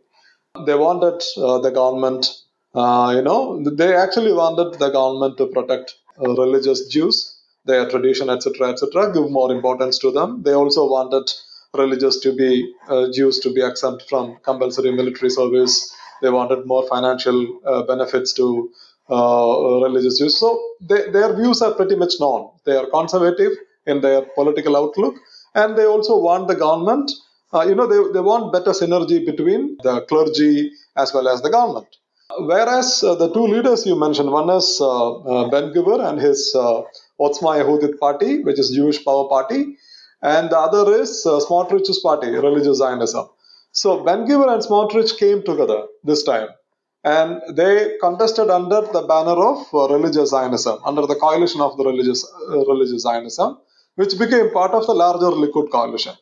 They 0.66 0.74
wanted 0.74 1.22
uh, 1.42 1.58
the 1.60 1.70
government, 1.70 2.28
uh, 2.74 3.12
you 3.16 3.22
know, 3.22 3.62
they 3.64 3.94
actually 3.94 4.34
wanted 4.34 4.78
the 4.78 4.90
government 4.90 5.38
to 5.38 5.46
protect 5.46 5.94
uh, 6.18 6.28
religious 6.34 6.86
Jews 6.88 7.29
their 7.70 7.88
tradition, 7.92 8.28
etc., 8.34 8.70
etc., 8.72 9.12
give 9.14 9.30
more 9.30 9.50
importance 9.58 9.98
to 10.04 10.10
them. 10.18 10.42
They 10.44 10.54
also 10.62 10.82
wanted 10.96 11.26
religious 11.82 12.18
to 12.20 12.34
be 12.42 12.50
uh, 12.88 13.06
Jews 13.16 13.38
to 13.40 13.52
be 13.56 13.62
exempt 13.70 14.04
from 14.08 14.38
compulsory 14.42 14.92
military 15.00 15.30
service. 15.30 15.74
They 16.22 16.30
wanted 16.30 16.66
more 16.66 16.86
financial 16.94 17.38
uh, 17.64 17.82
benefits 17.92 18.32
to 18.34 18.70
uh, 19.08 19.80
religious 19.86 20.18
Jews. 20.18 20.38
So 20.38 20.48
they, 20.80 21.10
their 21.10 21.34
views 21.34 21.62
are 21.62 21.74
pretty 21.74 21.96
much 21.96 22.14
known. 22.20 22.50
They 22.64 22.76
are 22.76 22.86
conservative 22.86 23.52
in 23.86 24.00
their 24.00 24.22
political 24.34 24.76
outlook, 24.76 25.14
and 25.54 25.76
they 25.76 25.86
also 25.86 26.18
want 26.18 26.48
the 26.48 26.56
government. 26.66 27.10
Uh, 27.52 27.62
you 27.68 27.74
know, 27.74 27.86
they, 27.92 28.00
they 28.12 28.20
want 28.20 28.52
better 28.52 28.70
synergy 28.70 29.24
between 29.30 29.76
the 29.82 30.02
clergy 30.02 30.70
as 30.96 31.12
well 31.14 31.28
as 31.28 31.42
the 31.42 31.50
government. 31.50 31.88
Whereas 32.38 33.02
uh, 33.02 33.16
the 33.16 33.32
two 33.32 33.46
leaders 33.54 33.84
you 33.86 33.98
mentioned, 33.98 34.30
one 34.30 34.50
is 34.50 34.80
uh, 34.80 35.48
Ben 35.52 35.72
Gvir 35.74 36.08
and 36.08 36.20
his 36.20 36.54
Otzma 37.20 37.52
Yehudit 37.60 37.98
party, 37.98 38.42
which 38.42 38.58
is 38.58 38.70
Jewish 38.70 39.04
Power 39.04 39.28
Party, 39.28 39.76
and 40.22 40.50
the 40.50 40.58
other 40.58 41.00
is 41.00 41.24
uh, 41.26 41.38
Smotrich's 41.46 42.00
party, 42.00 42.30
Religious 42.30 42.78
Zionism. 42.78 43.26
So 43.72 44.02
Ben 44.04 44.26
Gvir 44.26 44.52
and 44.52 44.62
Smotrich 44.62 45.18
came 45.18 45.42
together 45.42 45.86
this 46.02 46.22
time, 46.22 46.48
and 47.04 47.40
they 47.56 47.96
contested 48.00 48.50
under 48.50 48.80
the 48.80 49.02
banner 49.02 49.38
of 49.50 49.58
uh, 49.72 49.94
Religious 49.94 50.30
Zionism, 50.30 50.78
under 50.84 51.06
the 51.06 51.14
coalition 51.14 51.60
of 51.60 51.76
the 51.76 51.84
Religious 51.84 52.26
uh, 52.48 52.64
Religious 52.66 53.02
Zionism, 53.02 53.58
which 53.94 54.18
became 54.18 54.50
part 54.50 54.72
of 54.72 54.86
the 54.86 54.94
larger 54.94 55.30
Likud 55.42 55.70
coalition, 55.70 56.14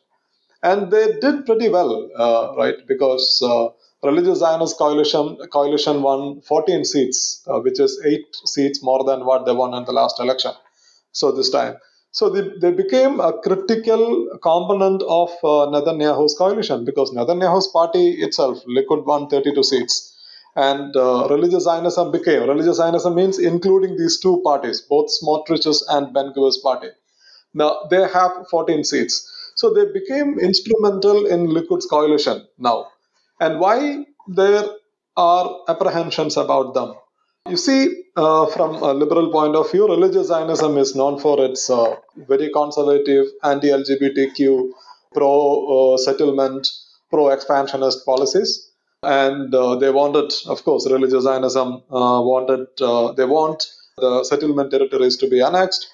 and 0.61 0.91
they 0.91 1.19
did 1.19 1.45
pretty 1.45 1.69
well, 1.69 2.09
uh, 2.15 2.53
right? 2.57 2.75
Because 2.87 3.41
uh, 3.43 3.69
Religious 4.07 4.39
Zionist 4.39 4.77
coalition 4.77 5.37
coalition 5.51 6.01
won 6.01 6.41
14 6.41 6.85
seats, 6.85 7.41
uh, 7.47 7.59
which 7.59 7.79
is 7.79 8.01
eight 8.05 8.27
seats 8.45 8.83
more 8.83 9.03
than 9.03 9.25
what 9.25 9.45
they 9.45 9.53
won 9.53 9.73
in 9.73 9.85
the 9.85 9.91
last 9.91 10.19
election 10.19 10.51
so 11.11 11.31
this 11.31 11.49
time. 11.49 11.75
So 12.11 12.29
they, 12.29 12.41
they 12.59 12.71
became 12.71 13.19
a 13.19 13.33
critical 13.41 14.27
component 14.41 15.03
of 15.03 15.29
uh, 15.43 15.69
Netanyahu's 15.73 16.35
coalition 16.37 16.83
because 16.85 17.11
Netanyahu's 17.11 17.67
party 17.67 18.13
itself, 18.13 18.63
Likud 18.65 19.05
won 19.05 19.29
32 19.29 19.63
seats. 19.63 20.15
And 20.55 20.95
uh, 20.95 21.27
religious 21.29 21.63
Zionism 21.63 22.11
became, 22.11 22.49
religious 22.49 22.77
Zionism 22.77 23.13
means 23.15 23.37
including 23.37 23.95
these 23.97 24.19
two 24.19 24.41
parties, 24.43 24.81
both 24.81 25.11
Smotrich's 25.21 25.85
and 25.87 26.13
Ben 26.13 26.33
Gvir's 26.35 26.57
party. 26.57 26.89
Now 27.53 27.81
they 27.89 28.07
have 28.07 28.47
14 28.49 28.83
seats. 28.83 29.29
So 29.55 29.73
they 29.73 29.85
became 29.91 30.39
instrumental 30.39 31.25
in 31.27 31.47
Likud's 31.47 31.85
coalition 31.85 32.47
now. 32.57 32.87
And 33.39 33.59
why 33.59 34.05
there 34.27 34.65
are 35.15 35.59
apprehensions 35.67 36.37
about 36.37 36.73
them? 36.73 36.95
You 37.49 37.57
see, 37.57 38.03
uh, 38.15 38.45
from 38.45 38.75
a 38.75 38.93
liberal 38.93 39.31
point 39.31 39.55
of 39.55 39.71
view, 39.71 39.87
religious 39.87 40.27
Zionism 40.27 40.77
is 40.77 40.95
known 40.95 41.19
for 41.19 41.43
its 41.43 41.67
uh, 41.69 41.95
very 42.15 42.51
conservative, 42.51 43.25
anti 43.43 43.69
LGBTQ, 43.69 44.69
pro 45.13 45.97
settlement, 45.97 46.67
pro 47.09 47.29
expansionist 47.29 48.05
policies. 48.05 48.69
And 49.01 49.55
uh, 49.55 49.77
they 49.77 49.89
wanted, 49.89 50.31
of 50.45 50.63
course, 50.63 50.87
religious 50.91 51.23
Zionism 51.23 51.81
uh, 51.89 52.21
wanted, 52.21 52.67
uh, 52.81 53.13
they 53.13 53.25
want 53.25 53.65
the 53.97 54.23
settlement 54.23 54.69
territories 54.69 55.17
to 55.17 55.27
be 55.27 55.39
annexed. 55.41 55.87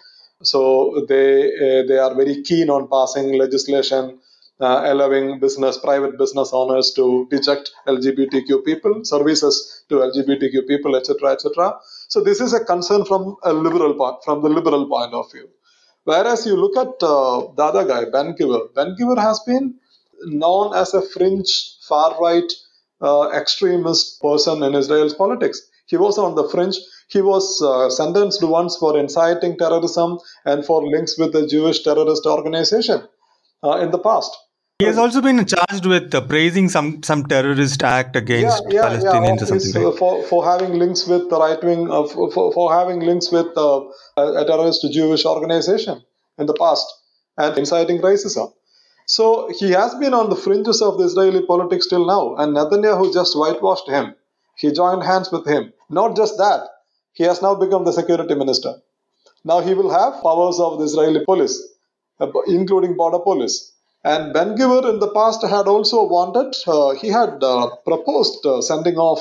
So 0.43 1.05
they, 1.07 1.45
uh, 1.53 1.87
they 1.87 1.97
are 1.97 2.13
very 2.15 2.41
keen 2.41 2.69
on 2.69 2.89
passing 2.89 3.37
legislation 3.37 4.03
uh, 4.09 4.34
allowing 4.59 5.39
business, 5.39 5.77
private 5.77 6.17
business 6.17 6.51
owners 6.53 6.93
to 6.95 7.27
reject 7.31 7.71
LGBTQ 7.87 8.65
people, 8.65 9.03
services 9.03 9.83
to 9.89 9.95
LGBTQ 9.95 10.67
people, 10.67 10.95
etc., 10.95 11.31
etc. 11.33 11.75
So 12.09 12.23
this 12.23 12.41
is 12.41 12.53
a 12.53 12.63
concern 12.63 13.05
from 13.05 13.35
a 13.43 13.53
liberal 13.53 14.21
from 14.23 14.41
the 14.43 14.49
liberal 14.49 14.87
point 14.87 15.13
of 15.13 15.31
view. 15.31 15.49
Whereas 16.05 16.45
you 16.45 16.55
look 16.55 16.77
at 16.77 17.03
uh, 17.03 17.47
the 17.55 17.63
other 17.63 17.85
guy. 17.85 18.05
Ben 18.11 18.35
Gvir 18.35 19.17
has 19.17 19.39
been 19.41 19.75
known 20.25 20.75
as 20.75 20.93
a 20.93 21.01
fringe, 21.01 21.77
far 21.87 22.19
right, 22.21 22.51
uh, 23.01 23.29
extremist 23.31 24.21
person 24.21 24.63
in 24.63 24.75
Israel's 24.75 25.13
politics. 25.15 25.61
He 25.87 25.97
was 25.97 26.17
on 26.17 26.35
the 26.35 26.47
fringe. 26.49 26.77
He 27.09 27.21
was 27.21 27.61
uh, 27.61 27.89
sentenced 27.89 28.43
once 28.43 28.77
for 28.77 28.97
inciting 28.97 29.57
terrorism 29.57 30.19
and 30.45 30.65
for 30.65 30.87
links 30.87 31.17
with 31.17 31.33
the 31.33 31.47
Jewish 31.47 31.83
terrorist 31.83 32.25
organization 32.25 33.07
uh, 33.63 33.77
in 33.79 33.91
the 33.91 33.99
past. 33.99 34.35
He 34.79 34.85
has 34.87 34.97
also 34.97 35.21
been 35.21 35.45
charged 35.45 35.85
with 35.85 36.13
uh, 36.13 36.19
praising 36.19 36.67
some 36.67 37.01
some 37.01 37.25
terrorist 37.27 37.81
act 37.81 38.17
against 38.17 38.61
yeah, 38.67 38.73
yeah, 38.73 38.81
Palestinians 38.85 39.37
yeah, 39.37 39.43
or 39.43 39.59
something. 39.59 39.81
uh, 39.81 39.89
Like. 39.89 39.97
for 39.99 40.23
for 40.23 40.39
having 40.45 40.73
links 40.77 41.07
with 41.07 41.29
the 41.29 41.39
right 41.39 41.63
wing, 41.63 41.89
uh, 41.89 42.03
for, 42.03 42.29
for 42.31 42.51
for 42.51 42.73
having 42.73 42.99
links 42.99 43.31
with 43.31 43.57
uh, 43.57 43.83
a 44.17 44.25
a 44.41 44.45
terrorist 44.49 44.85
Jewish 44.97 45.23
organization 45.25 46.01
in 46.37 46.45
the 46.45 46.55
past 46.55 46.91
and 47.37 47.57
inciting 47.57 48.01
racism. 48.07 48.51
So 49.05 49.27
he 49.59 49.69
has 49.71 49.95
been 49.95 50.13
on 50.13 50.29
the 50.29 50.35
fringes 50.47 50.81
of 50.81 50.97
the 50.97 51.05
Israeli 51.05 51.45
politics 51.53 51.87
till 51.87 52.05
now, 52.05 52.35
and 52.35 52.57
Netanyahu 52.57 53.13
just 53.13 53.37
whitewashed 53.43 53.87
him. 53.97 54.13
He 54.57 54.73
joined 54.81 55.03
hands 55.11 55.31
with 55.31 55.47
him. 55.53 55.71
Not 55.89 56.17
just 56.17 56.37
that, 56.37 56.67
he 57.13 57.23
has 57.23 57.41
now 57.41 57.53
become 57.63 57.85
the 57.85 57.93
security 58.01 58.35
minister. 58.43 58.73
Now 59.53 59.61
he 59.69 59.73
will 59.73 59.91
have 59.99 60.21
powers 60.27 60.59
of 60.59 60.79
the 60.79 60.85
Israeli 60.91 61.23
police, 61.23 61.55
uh, 62.19 62.27
including 62.59 62.97
border 63.03 63.19
police. 63.29 63.57
And 64.05 64.33
Ben 64.33 64.55
Gvir 64.55 64.87
in 64.87 64.99
the 64.99 65.07
past 65.07 65.41
had 65.41 65.67
also 65.67 66.03
wanted, 66.07 66.55
uh, 66.67 66.91
he 66.91 67.07
had 67.09 67.43
uh, 67.43 67.75
proposed 67.85 68.45
uh, 68.45 68.61
sending 68.61 68.97
off 68.97 69.19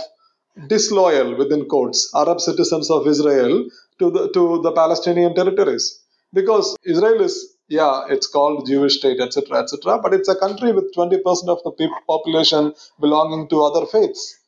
disloyal, 0.68 1.36
within 1.36 1.66
quotes, 1.70 2.12
Arab 2.14 2.38
citizens 2.38 2.90
of 2.90 3.06
Israel 3.06 3.64
to 3.98 4.10
the, 4.10 4.30
to 4.32 4.60
the 4.60 4.72
Palestinian 4.72 5.34
territories. 5.34 6.02
Because 6.34 6.76
Israel 6.84 7.22
is, 7.22 7.56
yeah, 7.68 8.02
it's 8.10 8.26
called 8.26 8.66
Jewish 8.66 8.98
state, 8.98 9.20
etc., 9.20 9.60
etc., 9.62 9.98
but 10.02 10.12
it's 10.12 10.28
a 10.28 10.36
country 10.36 10.72
with 10.72 10.94
20% 10.94 11.16
of 11.48 11.62
the 11.64 11.88
population 12.06 12.74
belonging 13.00 13.48
to 13.48 13.62
other 13.62 13.86
faiths. 13.86 14.38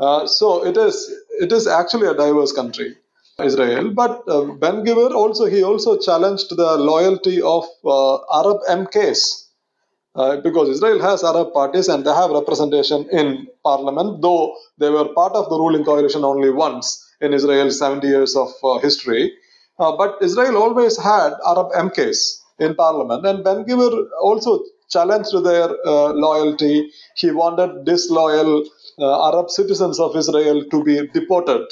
Uh, 0.00 0.26
so 0.26 0.64
it 0.64 0.76
is 0.76 1.08
it 1.40 1.52
is 1.52 1.66
actually 1.68 2.08
a 2.08 2.14
diverse 2.14 2.52
country, 2.52 2.96
Israel. 3.42 3.90
But 3.92 4.22
uh, 4.28 4.44
Ben 4.62 4.84
Gvir 4.84 5.12
also 5.12 5.46
he 5.46 5.62
also 5.62 5.98
challenged 5.98 6.56
the 6.56 6.76
loyalty 6.76 7.40
of 7.42 7.64
uh, 7.84 8.18
Arab 8.40 8.58
MKs 8.68 9.47
uh, 10.16 10.36
because 10.42 10.68
Israel 10.70 11.00
has 11.00 11.24
Arab 11.24 11.52
parties 11.52 11.88
and 11.88 12.04
they 12.04 12.12
have 12.14 12.30
representation 12.30 13.08
in 13.12 13.48
parliament, 13.64 14.22
though 14.22 14.54
they 14.78 14.90
were 14.90 15.08
part 15.14 15.34
of 15.34 15.48
the 15.50 15.58
ruling 15.58 15.84
coalition 15.84 16.24
only 16.24 16.50
once 16.50 17.04
in 17.20 17.34
Israel's 17.34 17.78
70 17.78 18.06
years 18.06 18.36
of 18.36 18.50
uh, 18.64 18.78
history. 18.78 19.32
Uh, 19.78 19.96
but 19.96 20.18
Israel 20.22 20.56
always 20.58 20.98
had 20.98 21.32
Arab 21.46 21.72
MKs 21.72 22.40
in 22.60 22.74
parliament, 22.74 23.26
and 23.26 23.44
Ben 23.44 23.64
Gvir 23.64 24.06
also 24.22 24.64
challenged 24.90 25.32
their 25.44 25.70
uh, 25.86 26.12
loyalty. 26.12 26.90
He 27.16 27.30
wanted 27.32 27.84
disloyal 27.86 28.64
uh, 29.00 29.28
Arab 29.32 29.50
citizens 29.50 30.00
of 30.00 30.16
Israel 30.16 30.64
to 30.70 30.84
be 30.84 31.08
deported 31.08 31.66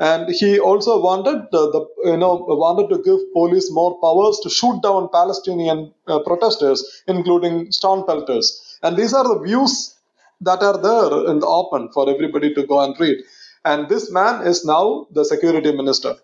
and 0.00 0.30
he 0.30 0.58
also 0.58 1.00
wanted 1.00 1.38
the 1.52 1.86
you 2.04 2.16
know 2.16 2.34
wanted 2.48 2.88
to 2.88 3.02
give 3.02 3.20
police 3.34 3.70
more 3.70 4.00
powers 4.00 4.40
to 4.42 4.48
shoot 4.48 4.82
down 4.82 5.10
Palestinian 5.12 5.92
uh, 6.06 6.20
protesters, 6.20 7.02
including 7.06 7.70
stone 7.70 8.06
pelters. 8.06 8.78
And 8.82 8.96
these 8.96 9.12
are 9.12 9.24
the 9.28 9.38
views 9.40 9.94
that 10.40 10.62
are 10.62 10.78
there 10.88 11.30
in 11.30 11.40
the 11.40 11.46
open 11.46 11.90
for 11.92 12.08
everybody 12.08 12.54
to 12.54 12.66
go 12.66 12.80
and 12.80 12.98
read. 12.98 13.18
And 13.66 13.90
this 13.90 14.10
man 14.10 14.46
is 14.46 14.64
now 14.64 15.06
the 15.12 15.24
security 15.24 15.70
minister. 15.70 16.14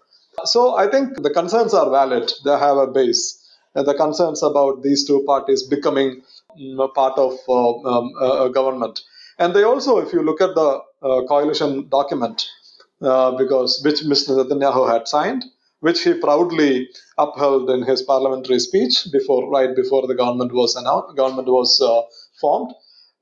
So 0.45 0.76
I 0.76 0.88
think 0.88 1.23
the 1.23 1.30
concerns 1.30 1.75
are 1.75 1.90
valid. 1.90 2.33
They 2.47 2.59
have 2.59 2.78
a 2.78 2.87
base. 2.87 3.42
And 3.75 3.87
the 3.87 3.95
concerns 3.95 4.42
about 4.42 4.83
these 4.83 5.06
two 5.06 5.23
parties 5.26 5.62
becoming 5.62 6.23
mm, 6.59 6.95
part 6.95 7.18
of 7.18 7.35
uh, 7.47 7.73
um, 7.92 8.12
a 8.23 8.28
a 8.47 8.50
government. 8.50 9.02
And 9.38 9.54
they 9.54 9.64
also, 9.64 9.99
if 9.99 10.14
you 10.14 10.23
look 10.23 10.40
at 10.40 10.54
the 10.54 10.80
uh, 11.02 11.26
coalition 11.28 11.88
document, 11.90 12.47
uh, 13.03 13.33
because 13.37 13.83
which 13.85 14.00
Mr. 14.03 14.31
Netanyahu 14.38 14.91
had 14.93 15.09
signed, 15.09 15.45
which 15.81 16.03
he 16.05 16.15
proudly 16.15 16.88
upheld 17.19 17.71
in 17.71 17.83
his 17.85 18.03
parliamentary 18.03 18.61
speech 18.61 19.09
before, 19.12 19.50
right 19.50 19.75
before 19.76 20.07
the 20.07 20.15
government 20.17 20.53
was 20.55 20.76
announced, 20.76 21.17
government 21.17 21.49
was 21.49 21.81
uh, 21.83 22.03
formed. 22.41 22.73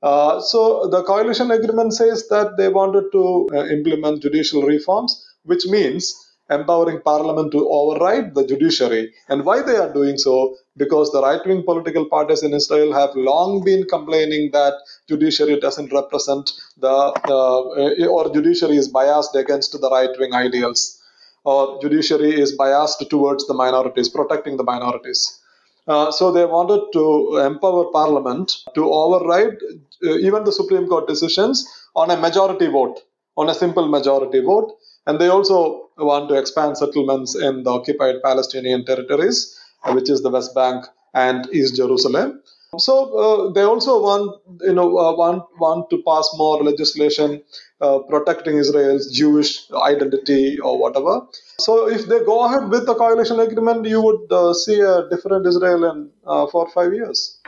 Uh, 0.03 0.41
so 0.41 0.87
the 0.89 1.03
coalition 1.03 1.51
agreement 1.51 1.93
says 1.93 2.27
that 2.29 2.57
they 2.57 2.69
wanted 2.69 3.05
to 3.11 3.49
uh, 3.53 3.65
implement 3.67 4.21
judicial 4.21 4.63
reforms, 4.63 5.25
which 5.43 5.65
means 5.67 6.15
empowering 6.49 7.01
parliament 7.01 7.51
to 7.51 7.67
override 7.69 8.35
the 8.35 8.45
judiciary. 8.45 9.13
And 9.29 9.45
why 9.45 9.61
they 9.61 9.77
are 9.77 9.91
doing 9.91 10.17
so? 10.17 10.55
Because 10.77 11.11
the 11.11 11.21
right-wing 11.21 11.63
political 11.63 12.05
parties 12.05 12.43
in 12.43 12.53
Israel 12.53 12.93
have 12.93 13.15
long 13.15 13.63
been 13.63 13.87
complaining 13.87 14.51
that 14.51 14.73
judiciary 15.07 15.59
doesn't 15.59 15.91
represent 15.91 16.51
the 16.77 16.87
uh, 16.87 18.07
or 18.07 18.33
judiciary 18.33 18.77
is 18.77 18.87
biased 18.87 19.35
against 19.35 19.71
the 19.79 19.89
right-wing 19.89 20.33
ideals, 20.33 21.01
or 21.43 21.79
judiciary 21.81 22.39
is 22.39 22.51
biased 22.55 23.09
towards 23.09 23.47
the 23.47 23.53
minorities, 23.53 24.09
protecting 24.09 24.57
the 24.57 24.63
minorities. 24.63 25.39
Uh, 25.87 26.11
so 26.11 26.31
they 26.31 26.45
wanted 26.45 26.81
to 26.93 27.37
empower 27.37 27.85
Parliament 27.91 28.51
to 28.73 28.91
override 28.91 29.57
uh, 30.03 30.17
even 30.17 30.43
the 30.43 30.51
Supreme 30.51 30.87
Court 30.87 31.07
decisions 31.07 31.67
on 31.95 32.09
a 32.11 32.17
majority 32.17 32.67
vote, 32.67 33.01
on 33.37 33.49
a 33.49 33.53
simple 33.53 33.87
majority 33.87 34.41
vote. 34.41 34.77
And 35.05 35.19
they 35.19 35.27
also 35.27 35.84
want 35.97 36.29
to 36.29 36.35
expand 36.35 36.77
settlements 36.77 37.35
in 37.35 37.63
the 37.63 37.71
occupied 37.71 38.15
Palestinian 38.23 38.85
territories, 38.85 39.59
uh, 39.83 39.93
which 39.93 40.09
is 40.09 40.21
the 40.21 40.29
West 40.29 40.53
Bank 40.53 40.85
and 41.13 41.47
East 41.53 41.75
Jerusalem. 41.75 42.41
So 42.77 43.17
uh, 43.17 43.53
they 43.53 43.61
also 43.61 44.01
want, 44.01 44.41
you 44.61 44.73
know, 44.73 44.97
uh, 44.97 45.15
want 45.15 45.43
want 45.59 45.89
to 45.91 46.03
pass 46.05 46.29
more 46.35 46.61
legislation 46.61 47.41
uh, 47.79 47.99
protecting 48.09 48.57
Israel's 48.57 49.09
Jewish 49.11 49.71
identity 49.71 50.59
or 50.59 50.77
whatever. 50.77 51.21
So 51.59 51.87
if 51.87 52.07
they 52.07 52.19
go 52.19 52.45
ahead 52.45 52.69
with 52.69 52.85
the 52.85 52.95
coalition 52.95 53.39
agreement, 53.39 53.85
you 53.85 54.01
would 54.01 54.31
uh, 54.31 54.53
see 54.53 54.79
a 54.81 55.07
different 55.09 55.47
Israel 55.47 55.85
in 55.91 56.09
uh, 56.25 56.47
four 56.47 56.65
or 56.65 56.71
five 56.71 56.93
years. 56.93 57.39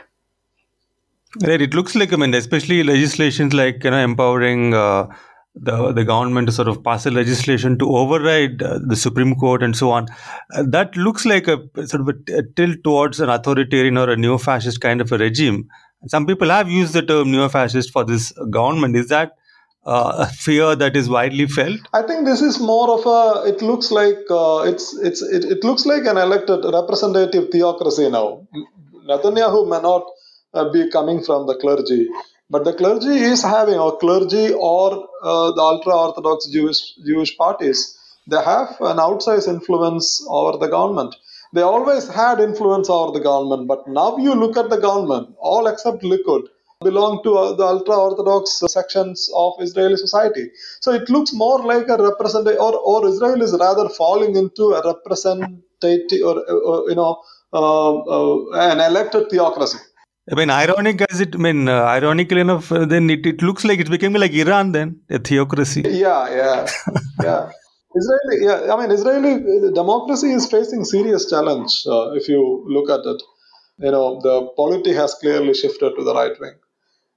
Right. 1.42 1.60
It 1.60 1.74
looks 1.74 1.94
like 1.94 2.12
I 2.12 2.16
mean, 2.16 2.32
especially 2.32 2.82
legislations 2.82 3.52
like 3.52 3.84
you 3.84 3.90
know 3.90 4.02
empowering 4.02 4.72
the 5.60 5.92
the 5.92 6.04
government 6.04 6.46
to 6.48 6.52
sort 6.52 6.68
of 6.68 6.82
pass 6.82 7.06
a 7.06 7.10
legislation 7.10 7.78
to 7.78 7.96
override 7.96 8.62
uh, 8.62 8.78
the 8.86 8.96
Supreme 8.96 9.34
Court 9.34 9.62
and 9.62 9.76
so 9.76 9.90
on. 9.90 10.06
Uh, 10.54 10.64
that 10.68 10.96
looks 10.96 11.24
like 11.24 11.48
a 11.48 11.58
sort 11.86 12.02
of 12.02 12.08
a, 12.08 12.38
a 12.38 12.42
tilt 12.56 12.82
towards 12.84 13.20
an 13.20 13.28
authoritarian 13.28 13.98
or 13.98 14.08
a 14.10 14.16
neo-fascist 14.16 14.80
kind 14.80 15.00
of 15.00 15.12
a 15.12 15.18
regime. 15.18 15.68
Some 16.06 16.26
people 16.26 16.48
have 16.48 16.70
used 16.70 16.92
the 16.92 17.02
term 17.02 17.30
neo-fascist 17.32 17.90
for 17.92 18.04
this 18.04 18.32
government. 18.50 18.96
Is 18.96 19.08
that 19.08 19.32
uh, 19.84 20.12
a 20.18 20.26
fear 20.26 20.76
that 20.76 20.96
is 20.96 21.08
widely 21.08 21.46
felt? 21.46 21.80
I 21.92 22.02
think 22.02 22.26
this 22.26 22.40
is 22.42 22.60
more 22.60 22.90
of 22.98 23.06
a. 23.06 23.48
It 23.48 23.62
looks 23.62 23.90
like 23.90 24.18
uh, 24.30 24.62
it's 24.66 24.96
it's 24.98 25.22
it, 25.22 25.44
it 25.44 25.64
looks 25.64 25.86
like 25.86 26.04
an 26.04 26.18
elected 26.18 26.64
representative 26.64 27.50
theocracy 27.50 28.10
now. 28.10 28.46
Netanyahu 29.08 29.68
may 29.68 29.80
not 29.80 30.04
uh, 30.54 30.70
be 30.70 30.90
coming 30.90 31.22
from 31.24 31.46
the 31.46 31.54
clergy, 31.54 32.08
but 32.50 32.64
the 32.64 32.72
clergy 32.72 33.16
is 33.32 33.42
having 33.42 33.78
or 33.78 33.98
clergy 33.98 34.52
or 34.52 35.08
uh, 35.22 35.50
the 35.52 35.64
ultra 35.72 35.94
orthodox 36.04 36.46
Jewish 36.56 36.80
Jewish 37.06 37.36
parties. 37.36 37.80
They 38.26 38.42
have 38.52 38.76
an 38.80 38.98
outsized 38.98 39.48
influence 39.48 40.24
over 40.28 40.58
the 40.58 40.68
government. 40.68 41.14
They 41.54 41.62
always 41.62 42.06
had 42.08 42.40
influence 42.40 42.90
over 42.90 43.12
the 43.16 43.24
government, 43.30 43.68
but 43.68 43.88
now 43.88 44.18
you 44.18 44.34
look 44.34 44.56
at 44.56 44.68
the 44.68 44.76
government, 44.76 45.34
all 45.40 45.66
except 45.66 46.02
Likud 46.02 46.44
belong 46.82 47.22
to 47.24 47.36
uh, 47.36 47.52
the 47.54 47.64
ultra 47.64 47.96
orthodox 47.96 48.62
sections 48.68 49.30
of 49.34 49.54
Israeli 49.60 49.96
society. 49.96 50.50
So 50.80 50.92
it 50.92 51.08
looks 51.08 51.32
more 51.32 51.60
like 51.64 51.88
a 51.88 51.96
representative, 51.96 52.60
or, 52.60 52.74
or 52.76 53.08
Israel 53.08 53.42
is 53.42 53.52
rather 53.58 53.88
falling 53.88 54.36
into 54.36 54.74
a 54.78 54.82
representative, 54.86 56.22
or, 56.22 56.36
or 56.70 56.88
you 56.90 56.94
know, 56.94 57.20
uh, 57.52 57.94
uh, 57.96 58.50
an 58.70 58.80
elected 58.80 59.30
theocracy. 59.30 59.78
I 60.30 60.34
mean, 60.34 60.50
ironic 60.50 61.00
as 61.10 61.20
it, 61.20 61.34
I 61.34 61.38
mean, 61.38 61.68
uh, 61.68 61.84
ironically 61.84 62.40
enough, 62.40 62.70
uh, 62.70 62.84
then 62.84 63.08
it, 63.10 63.24
it 63.26 63.42
looks 63.42 63.64
like 63.64 63.80
it 63.80 63.90
became 63.90 64.12
like 64.12 64.32
Iran 64.32 64.72
then, 64.72 65.00
a 65.10 65.18
theocracy. 65.18 65.82
Yeah, 65.84 66.28
yeah, 66.28 66.68
yeah. 67.22 67.50
Israeli, 67.96 68.36
yeah. 68.46 68.72
I 68.72 68.80
mean, 68.80 68.90
Israeli 68.90 69.72
democracy 69.72 70.30
is 70.32 70.46
facing 70.46 70.84
serious 70.84 71.28
challenge 71.30 71.84
uh, 71.86 72.12
if 72.12 72.28
you 72.28 72.64
look 72.68 72.90
at 72.90 73.04
it. 73.12 73.22
You 73.78 73.92
know, 73.92 74.20
the 74.20 74.48
polity 74.56 74.92
has 74.92 75.14
clearly 75.14 75.54
shifted 75.54 75.92
to 75.96 76.04
the 76.04 76.14
right 76.14 76.38
wing. 76.40 76.56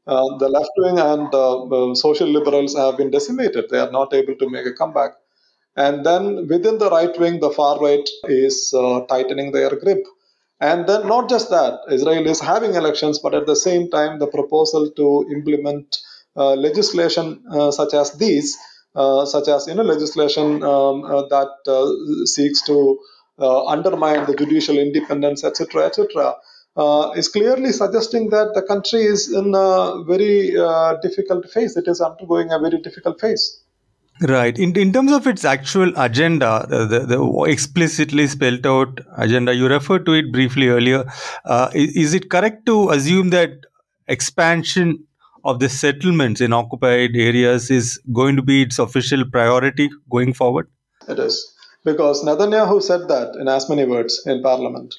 Uh, 0.08 0.38
the 0.38 0.50
left 0.50 0.72
wing 0.78 0.98
and 1.00 1.34
uh, 1.34 1.64
uh, 1.66 1.96
social 1.96 2.28
liberals 2.28 2.76
have 2.76 2.98
been 2.98 3.12
decimated. 3.12 3.66
They 3.70 3.80
are 3.80 3.92
not 3.92 4.14
able 4.14 4.36
to 4.36 4.50
make 4.50 4.66
a 4.66 4.74
comeback. 4.74 5.12
And 5.76 6.06
then 6.06 6.48
within 6.48 6.78
the 6.78 6.90
right 6.90 7.18
wing, 7.20 7.40
the 7.40 7.52
far 7.52 7.80
right 7.80 8.08
is 8.26 8.74
uh, 8.78 9.02
tightening 9.02 9.52
their 9.52 9.76
grip. 9.76 10.04
And 10.62 10.88
then 10.88 11.08
not 11.08 11.28
just 11.28 11.50
that, 11.50 11.80
Israel 11.90 12.28
is 12.28 12.40
having 12.40 12.76
elections, 12.76 13.18
but 13.18 13.34
at 13.34 13.48
the 13.48 13.56
same 13.56 13.90
time, 13.90 14.20
the 14.20 14.28
proposal 14.28 14.92
to 14.92 15.28
implement 15.32 15.98
uh, 16.38 16.54
legislation 16.54 17.44
uh, 17.52 17.72
such 17.72 17.96
as 17.96 18.14
these, 18.14 18.58
uh, 18.96 19.26
such 19.26 19.48
as 19.48 19.66
you 19.68 19.74
know 19.74 19.82
legislation 19.82 20.62
um, 20.64 21.04
uh, 21.04 21.24
that 21.30 21.50
uh, 21.68 22.26
seeks 22.28 22.62
to 22.68 23.00
uh, 23.40 23.66
undermine 23.66 24.28
the 24.28 24.36
judicial 24.36 24.78
independence, 24.78 25.44
etc., 25.44 25.86
etc., 25.88 26.36
is 27.16 27.28
clearly 27.28 27.72
suggesting 27.72 28.30
that 28.30 28.54
the 28.54 28.62
country 28.62 29.02
is 29.02 29.34
in 29.34 29.56
a 29.56 30.04
very 30.04 30.52
difficult 31.02 31.50
phase. 31.50 31.76
It 31.76 31.88
is 31.88 32.02
undergoing 32.02 32.52
a 32.52 32.60
very 32.60 32.80
difficult 32.80 33.20
phase. 33.20 33.62
Right. 34.20 34.58
In, 34.58 34.78
in 34.78 34.94
terms 34.94 35.12
of 35.12 35.26
its 35.26 35.44
actual 35.44 35.92
agenda, 35.98 36.68
the, 36.70 36.86
the, 36.86 37.00
the 37.08 37.44
explicitly 37.50 38.28
spelled 38.28 38.68
out 38.68 39.00
agenda, 39.18 39.54
you 39.56 39.68
referred 39.68 40.06
to 40.06 40.14
it 40.14 40.32
briefly 40.32 40.68
earlier. 40.68 41.06
Uh, 41.44 41.72
is, 41.74 41.96
is, 41.96 42.14
it 42.14 42.30
correct 42.30 42.68
to 42.68 42.90
assume 42.90 43.30
that 43.32 43.52
expansion 44.08 45.04
of 45.44 45.60
the 45.60 45.70
settlements 45.70 46.40
in 46.40 46.54
occupied 46.54 47.16
areas 47.16 47.72
is 47.72 48.00
going 48.14 48.36
to 48.36 48.44
be 48.44 48.62
its 48.62 48.78
official 48.78 49.24
priority 49.32 49.90
going 50.12 50.34
forward? 50.34 50.68
It 51.08 51.18
is. 51.18 51.56
Because 51.84 52.24
Netanyahu 52.24 52.82
said 52.82 53.08
that 53.08 53.36
in 53.40 53.48
as 53.48 53.68
many 53.70 53.86
words 53.86 54.22
in 54.28 54.44
parliament. 54.44 54.94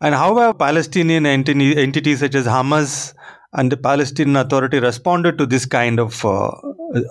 And 0.00 0.14
how 0.14 0.36
have 0.36 0.58
Palestinian 0.58 1.26
entities 1.26 2.18
such 2.18 2.34
as 2.34 2.46
Hamas 2.46 3.14
and 3.52 3.70
the 3.70 3.76
Palestinian 3.76 4.36
Authority 4.36 4.80
responded 4.80 5.38
to 5.38 5.46
this 5.46 5.64
kind 5.64 6.00
of 6.00 6.24
uh, 6.24 6.50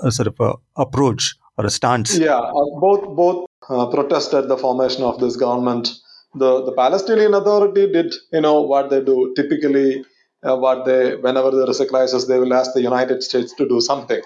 sort 0.09 0.27
of 0.27 0.41
uh, 0.41 0.55
approach? 0.75 1.35
Or 1.57 1.65
a 1.65 1.69
stance? 1.69 2.17
Yeah, 2.17 2.37
uh, 2.37 2.79
both 2.79 3.15
both 3.15 3.45
uh, 3.69 3.87
protested 3.87 4.47
the 4.47 4.57
formation 4.57 5.03
of 5.03 5.19
this 5.19 5.35
government. 5.35 5.93
The 6.35 6.63
the 6.65 6.73
Palestinian 6.73 7.33
Authority 7.33 7.91
did 7.91 8.13
you 8.31 8.41
know 8.41 8.61
what 8.61 8.89
they 8.89 9.01
do 9.01 9.33
typically. 9.35 10.03
Uh, 10.43 10.57
what 10.57 10.83
they 10.85 11.15
whenever 11.15 11.51
there 11.51 11.69
is 11.69 11.79
a 11.79 11.85
crisis, 11.85 12.25
they 12.25 12.37
will 12.37 12.53
ask 12.53 12.73
the 12.73 12.81
United 12.81 13.23
States 13.23 13.53
to 13.53 13.65
do 13.65 13.79
something. 13.79 14.21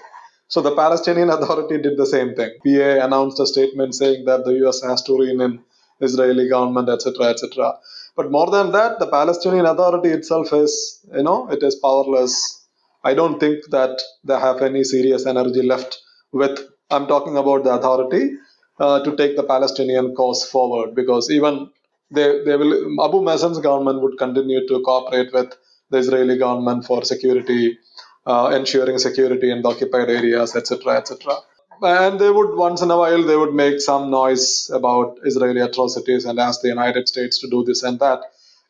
So 0.48 0.62
the 0.62 0.76
Palestinian 0.76 1.30
Authority 1.36 1.78
did 1.80 1.98
the 1.98 2.08
same 2.08 2.34
thing. 2.34 2.52
PA 2.66 3.06
announced 3.06 3.40
a 3.40 3.46
statement 3.46 3.94
saying 3.94 4.26
that 4.26 4.46
the 4.46 4.54
US 4.66 4.82
has 4.82 5.04
to 5.04 5.18
rein 5.20 5.42
in 5.42 5.60
Israeli 6.00 6.50
government, 6.50 6.90
etc., 6.90 7.28
etc. 7.28 7.74
But 8.16 8.32
more 8.32 8.50
than 8.50 8.72
that, 8.72 9.00
the 9.00 9.08
Palestinian 9.08 9.68
Authority 9.68 10.10
itself 10.10 10.54
is, 10.54 11.06
you 11.14 11.24
know, 11.24 11.50
it 11.52 11.62
is 11.62 11.76
powerless. 11.76 12.66
I 13.04 13.14
don't 13.14 13.40
think 13.40 13.70
that 13.70 14.02
they 14.24 14.40
have 14.40 14.62
any 14.62 14.84
serious 14.84 15.28
energy 15.28 15.62
left 15.62 16.00
with 16.32 16.60
I'm 16.90 17.08
talking 17.08 17.38
about 17.38 17.64
the 17.64 17.72
authority 17.72 18.36
uh, 18.80 19.04
to 19.04 19.16
take 19.16 19.36
the 19.36 19.44
Palestinian 19.44 20.16
cause 20.16 20.46
forward 20.46 20.96
because 20.96 21.30
even 21.30 21.70
they, 22.12 22.44
they 22.46 22.56
will 22.56 23.04
Abu 23.04 23.22
Mazen's 23.22 23.60
government 23.60 24.02
would 24.02 24.18
continue 24.18 24.66
to 24.68 24.82
cooperate 24.82 25.34
with 25.34 25.54
the 25.90 25.98
Israeli 25.98 26.38
government 26.38 26.86
for 26.86 27.04
security, 27.04 27.78
uh, 28.26 28.52
ensuring 28.56 28.98
security 29.00 29.52
in 29.52 29.62
the 29.62 29.70
occupied 29.70 30.10
areas, 30.10 30.56
etc., 30.56 30.98
etc. 30.98 31.36
And 31.82 32.20
they 32.20 32.32
would 32.32 32.56
once 32.56 32.82
in 32.82 32.90
a 32.90 32.98
while 32.98 33.24
they 33.24 33.36
would 33.36 33.54
make 33.54 33.82
some 33.82 34.10
noise 34.10 34.70
about 34.74 35.20
Israeli 35.24 35.62
atrocities 35.62 36.26
and 36.26 36.40
ask 36.40 36.62
the 36.62 36.70
United 36.70 37.08
States 37.08 37.40
to 37.42 37.50
do 37.50 37.64
this 37.64 37.84
and 37.84 38.00
that, 38.00 38.22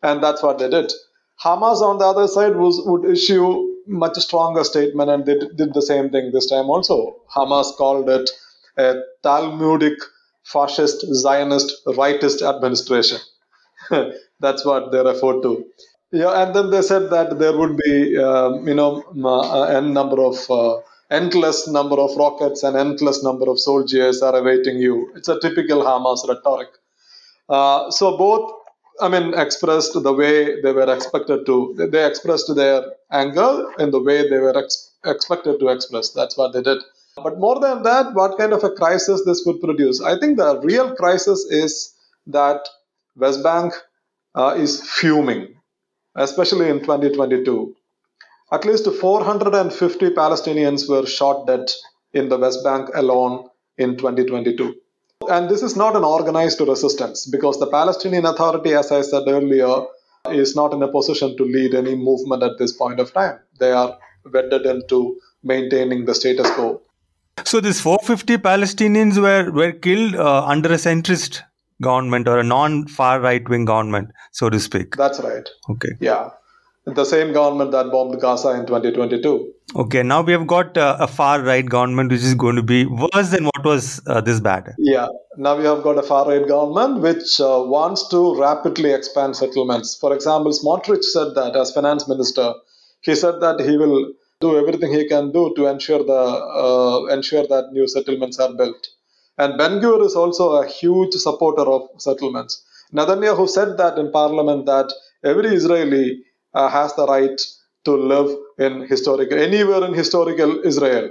and 0.01 0.21
that's 0.21 0.43
what 0.43 0.59
they 0.59 0.69
did. 0.69 0.91
Hamas 1.43 1.81
on 1.81 1.99
the 1.99 2.05
other 2.05 2.27
side 2.27 2.55
was, 2.55 2.81
would 2.85 3.05
issue 3.05 3.76
much 3.87 4.15
stronger 4.17 4.63
statement 4.63 5.09
and 5.09 5.25
they 5.25 5.37
did 5.37 5.73
the 5.73 5.81
same 5.81 6.09
thing 6.09 6.31
this 6.31 6.47
time 6.47 6.69
also. 6.69 7.17
Hamas 7.35 7.75
called 7.75 8.09
it 8.09 8.29
a 8.77 9.01
Talmudic 9.23 9.97
fascist 10.43 11.05
Zionist 11.13 11.73
rightist 11.87 12.41
administration. 12.47 13.19
That's 14.39 14.65
what 14.65 14.91
they 14.91 14.99
referred 15.03 15.41
to. 15.43 15.65
Yeah, 16.11 16.41
and 16.43 16.55
then 16.55 16.69
they 16.69 16.81
said 16.81 17.09
that 17.09 17.37
there 17.39 17.57
would 17.57 17.77
be, 17.77 18.17
um, 18.17 18.67
you 18.67 18.73
know, 18.73 19.03
uh, 19.23 19.63
n 19.63 19.93
number 19.93 20.21
of 20.21 20.37
uh, 20.49 20.79
endless 21.11 21.67
number 21.67 21.97
of 21.99 22.15
rockets 22.15 22.63
and 22.63 22.77
endless 22.77 23.23
number 23.23 23.49
of 23.49 23.59
soldiers 23.59 24.21
are 24.21 24.35
awaiting 24.37 24.77
you. 24.79 25.11
It's 25.15 25.27
a 25.27 25.39
typical 25.39 25.81
Hamas 25.83 26.27
rhetoric. 26.27 26.69
Uh, 27.49 27.91
so 27.91 28.17
both 28.17 28.51
I 28.99 29.09
mean, 29.09 29.33
expressed 29.33 29.93
the 29.93 30.13
way 30.13 30.61
they 30.61 30.71
were 30.71 30.91
expected 30.93 31.45
to. 31.45 31.75
They 31.77 32.05
expressed 32.05 32.53
their 32.55 32.81
anger 33.11 33.65
in 33.79 33.91
the 33.91 34.01
way 34.01 34.27
they 34.29 34.39
were 34.39 34.57
ex- 34.57 34.91
expected 35.05 35.59
to 35.59 35.69
express. 35.69 36.09
That's 36.09 36.37
what 36.37 36.53
they 36.53 36.61
did. 36.61 36.79
But 37.15 37.39
more 37.39 37.59
than 37.59 37.83
that, 37.83 38.13
what 38.13 38.37
kind 38.37 38.53
of 38.53 38.63
a 38.63 38.71
crisis 38.71 39.23
this 39.25 39.43
would 39.45 39.61
produce? 39.61 40.01
I 40.01 40.19
think 40.19 40.37
the 40.37 40.59
real 40.61 40.95
crisis 40.95 41.45
is 41.49 41.93
that 42.27 42.67
West 43.15 43.43
Bank 43.43 43.73
uh, 44.35 44.55
is 44.57 44.81
fuming, 44.87 45.55
especially 46.15 46.69
in 46.69 46.79
2022. 46.81 47.75
At 48.51 48.65
least 48.65 48.87
450 48.89 50.09
Palestinians 50.11 50.87
were 50.87 51.05
shot 51.05 51.47
dead 51.47 51.69
in 52.13 52.29
the 52.29 52.37
West 52.37 52.63
Bank 52.63 52.89
alone 52.93 53.49
in 53.77 53.97
2022. 53.97 54.75
And 55.29 55.49
this 55.49 55.61
is 55.61 55.75
not 55.75 55.95
an 55.95 56.03
organized 56.03 56.61
resistance 56.61 57.25
because 57.25 57.59
the 57.59 57.67
Palestinian 57.67 58.25
Authority, 58.25 58.73
as 58.73 58.91
I 58.91 59.01
said 59.01 59.23
earlier, 59.27 59.85
is 60.29 60.55
not 60.55 60.73
in 60.73 60.81
a 60.83 60.87
position 60.87 61.35
to 61.37 61.43
lead 61.43 61.73
any 61.73 61.95
movement 61.95 62.43
at 62.43 62.57
this 62.57 62.71
point 62.71 62.99
of 62.99 63.13
time. 63.13 63.39
They 63.59 63.71
are 63.71 63.97
wedded 64.31 64.65
into 64.65 65.19
maintaining 65.43 66.05
the 66.05 66.15
status 66.15 66.49
quo. 66.51 66.81
So, 67.45 67.59
these 67.59 67.79
450 67.81 68.37
Palestinians 68.37 69.17
were, 69.21 69.51
were 69.51 69.71
killed 69.71 70.15
uh, 70.15 70.45
under 70.45 70.69
a 70.69 70.77
centrist 70.77 71.41
government 71.81 72.27
or 72.27 72.39
a 72.39 72.43
non 72.43 72.87
far 72.87 73.19
right 73.19 73.47
wing 73.47 73.65
government, 73.65 74.11
so 74.31 74.49
to 74.49 74.59
speak. 74.59 74.95
That's 74.95 75.19
right. 75.19 75.47
Okay. 75.69 75.91
Yeah 75.99 76.29
the 76.95 77.03
same 77.05 77.33
government 77.33 77.71
that 77.71 77.91
bombed 77.91 78.19
Gaza 78.21 78.51
in 78.51 78.65
2022. 78.65 79.53
Okay, 79.75 80.03
now 80.03 80.21
we 80.21 80.31
have 80.31 80.47
got 80.47 80.77
uh, 80.77 80.95
a 80.99 81.07
far 81.07 81.41
right 81.41 81.65
government 81.65 82.11
which 82.11 82.23
is 82.23 82.33
going 82.33 82.55
to 82.55 82.63
be 82.63 82.85
worse 82.85 83.29
than 83.29 83.43
what 83.45 83.65
was 83.65 84.01
uh, 84.07 84.21
this 84.21 84.39
bad. 84.39 84.73
Yeah, 84.77 85.07
now 85.35 85.57
we 85.57 85.65
have 85.65 85.83
got 85.83 85.97
a 85.97 86.03
far 86.03 86.25
right 86.27 86.47
government 86.47 87.01
which 87.01 87.41
uh, 87.41 87.61
wants 87.65 88.07
to 88.09 88.39
rapidly 88.39 88.93
expand 88.93 89.35
settlements. 89.35 89.97
For 89.99 90.13
example, 90.13 90.51
Smotrich 90.51 91.03
said 91.03 91.35
that 91.35 91.57
as 91.57 91.71
finance 91.73 92.07
minister, 92.07 92.53
he 93.01 93.15
said 93.15 93.41
that 93.41 93.59
he 93.59 93.75
will 93.77 94.13
do 94.39 94.57
everything 94.57 94.93
he 94.93 95.07
can 95.09 95.31
do 95.33 95.53
to 95.57 95.65
ensure 95.65 96.03
the 96.03 96.13
uh, 96.13 97.05
ensure 97.13 97.45
that 97.47 97.71
new 97.73 97.87
settlements 97.87 98.39
are 98.39 98.53
built. 98.53 98.87
And 99.37 99.57
Ben 99.57 99.81
Gvir 99.81 100.05
is 100.05 100.15
also 100.15 100.51
a 100.61 100.67
huge 100.67 101.13
supporter 101.15 101.63
of 101.63 101.89
settlements. 101.99 102.63
Netanyahu 102.93 103.49
said 103.49 103.77
that 103.77 103.97
in 103.97 104.11
parliament 104.11 104.65
that 104.67 104.91
every 105.23 105.49
Israeli 105.49 106.23
uh, 106.53 106.69
has 106.69 106.95
the 106.95 107.05
right 107.05 107.39
to 107.85 107.95
live 107.95 108.29
in 108.57 108.87
historical 108.87 109.39
anywhere 109.39 109.83
in 109.83 109.93
historical 109.93 110.61
Israel. 110.65 111.09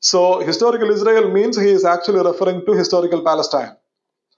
So 0.00 0.40
historical 0.40 0.90
Israel 0.90 1.30
means 1.30 1.58
he 1.58 1.70
is 1.70 1.84
actually 1.84 2.22
referring 2.22 2.64
to 2.66 2.72
historical 2.72 3.22
Palestine. 3.22 3.76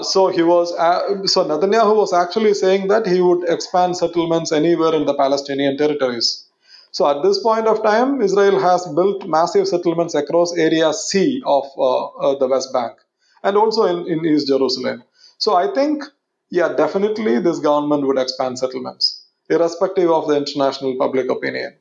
So 0.03 0.29
he 0.29 0.43
was 0.43 0.73
uh, 0.75 1.27
so 1.27 1.45
Netanyahu 1.45 1.97
was 1.97 2.13
actually 2.13 2.55
saying 2.55 2.89
that 2.89 3.07
he 3.07 3.21
would 3.21 3.49
expand 3.49 3.97
settlements 3.97 4.53
anywhere 4.53 4.95
in 4.95 5.07
the 5.07 5.15
Palestinian 5.15 5.77
territories. 5.77 6.45
So 6.93 7.07
at 7.09 7.23
this 7.23 7.43
point 7.43 7.67
of 7.67 7.83
time, 7.83 8.23
Israel 8.23 8.59
has 8.61 8.87
built 8.87 9.27
massive 9.27 9.69
settlements 9.69 10.15
across 10.15 10.57
area 10.57 10.93
C 10.93 11.43
of 11.45 11.65
uh, 11.77 12.07
uh, 12.07 12.39
the 12.39 12.49
West 12.49 12.73
Bank 12.73 12.97
and 13.43 13.57
also 13.57 13.85
in, 13.85 14.07
in 14.07 14.25
East 14.25 14.49
Jerusalem. 14.49 15.03
So 15.37 15.55
I 15.55 15.73
think, 15.75 16.05
yeah, 16.51 16.73
definitely 16.73 17.39
this 17.41 17.59
government 17.59 18.07
would 18.07 18.19
expand 18.19 18.59
settlements 18.59 19.18
irrespective 19.49 20.11
of 20.11 20.29
the 20.29 20.37
international 20.37 20.97
public 20.97 21.31
opinion. 21.31 21.77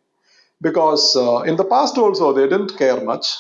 Because 0.61 1.15
uh, 1.15 1.41
in 1.41 1.55
the 1.55 1.65
past 1.65 1.97
also 1.97 2.33
they 2.33 2.47
didn't 2.47 2.77
care 2.77 2.99
much, 3.03 3.35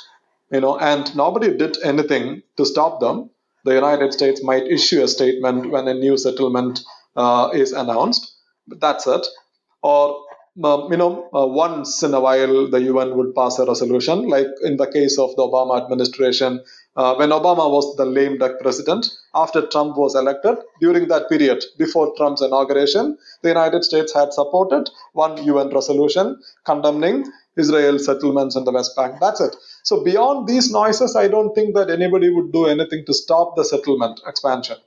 you 0.51 0.61
know, 0.61 0.77
and 0.77 1.15
nobody 1.15 1.55
did 1.57 1.77
anything 1.83 2.43
to 2.57 2.65
stop 2.65 2.99
them. 2.99 3.29
The 3.65 3.73
United 3.73 4.13
States 4.13 4.43
might 4.43 4.63
issue 4.67 5.01
a 5.01 5.07
statement 5.07 5.71
when 5.71 5.87
a 5.87 5.93
new 5.93 6.17
settlement 6.17 6.79
uh, 7.15 7.49
is 7.53 7.71
announced, 7.71 8.33
but 8.67 8.79
that's 8.79 9.07
it. 9.07 9.25
Or 9.81 10.23
um, 10.63 10.91
you 10.91 10.97
know, 10.97 11.29
uh, 11.33 11.45
once 11.45 12.03
in 12.03 12.13
a 12.13 12.19
while 12.19 12.67
the 12.69 12.81
UN 12.83 13.15
would 13.17 13.35
pass 13.35 13.59
a 13.59 13.65
resolution, 13.65 14.27
like 14.27 14.47
in 14.63 14.77
the 14.77 14.87
case 14.87 15.17
of 15.19 15.35
the 15.35 15.43
Obama 15.43 15.81
administration, 15.83 16.61
uh, 16.95 17.15
when 17.15 17.29
Obama 17.29 17.69
was 17.71 17.95
the 17.97 18.05
lame 18.05 18.37
duck 18.39 18.59
president, 18.61 19.07
after 19.35 19.67
Trump 19.67 19.97
was 19.97 20.15
elected, 20.15 20.57
during 20.81 21.07
that 21.09 21.29
period, 21.29 21.63
before 21.77 22.13
Trump's 22.17 22.41
inauguration, 22.41 23.17
the 23.43 23.49
United 23.49 23.83
States 23.83 24.13
had 24.13 24.33
supported 24.33 24.89
one 25.13 25.43
UN 25.45 25.69
resolution 25.69 26.39
condemning 26.65 27.31
Israel 27.57 27.99
settlements 27.99 28.55
in 28.55 28.63
the 28.63 28.71
West 28.71 28.95
Bank. 28.95 29.15
That's 29.21 29.41
it. 29.41 29.55
So, 29.83 30.03
beyond 30.03 30.47
these 30.47 30.71
noises, 30.71 31.15
I 31.15 31.27
don't 31.27 31.53
think 31.53 31.75
that 31.75 31.89
anybody 31.91 32.29
would 32.29 32.51
do 32.51 32.65
anything 32.65 33.03
to 33.05 33.13
stop 33.13 33.55
the 33.55 33.63
settlement 33.65 34.21
expansion. 34.27 34.77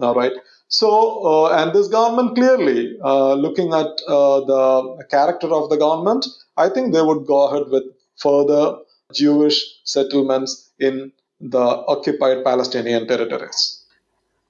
All 0.00 0.14
right. 0.14 0.32
So, 0.68 1.24
uh, 1.24 1.52
and 1.58 1.72
this 1.72 1.88
government 1.88 2.34
clearly, 2.34 2.98
uh, 3.02 3.34
looking 3.34 3.72
at 3.72 3.86
uh, 4.06 4.40
the 4.40 5.04
character 5.10 5.48
of 5.48 5.70
the 5.70 5.76
government, 5.76 6.26
I 6.58 6.68
think 6.68 6.92
they 6.92 7.02
would 7.02 7.26
go 7.26 7.48
ahead 7.48 7.68
with 7.70 7.84
further 8.16 8.78
Jewish 9.14 9.64
settlements 9.84 10.70
in 10.78 11.12
the 11.40 11.58
occupied 11.58 12.44
Palestinian 12.44 13.08
territories. 13.08 13.82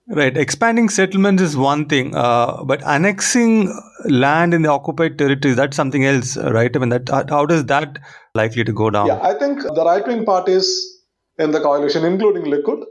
Right. 0.08 0.36
Expanding 0.36 0.88
settlements 0.88 1.42
is 1.42 1.56
one 1.56 1.86
thing, 1.86 2.16
uh, 2.16 2.64
but 2.64 2.82
annexing 2.82 3.78
land 4.06 4.54
in 4.54 4.62
the 4.62 4.70
occupied 4.70 5.18
territories, 5.18 5.54
that's 5.54 5.76
something 5.76 6.06
else, 6.06 6.36
right? 6.38 6.74
I 6.74 6.78
mean, 6.78 6.88
that, 6.88 7.28
how 7.28 7.44
does 7.44 7.66
that 7.66 7.98
likely 8.34 8.64
to 8.64 8.72
go 8.72 8.88
down? 8.88 9.06
Yeah, 9.06 9.20
I 9.22 9.34
think 9.34 9.62
the 9.62 9.84
right 9.84 10.06
wing 10.06 10.24
parties 10.24 10.98
in 11.38 11.50
the 11.50 11.60
coalition, 11.60 12.06
including 12.06 12.44
Likud, 12.44 12.84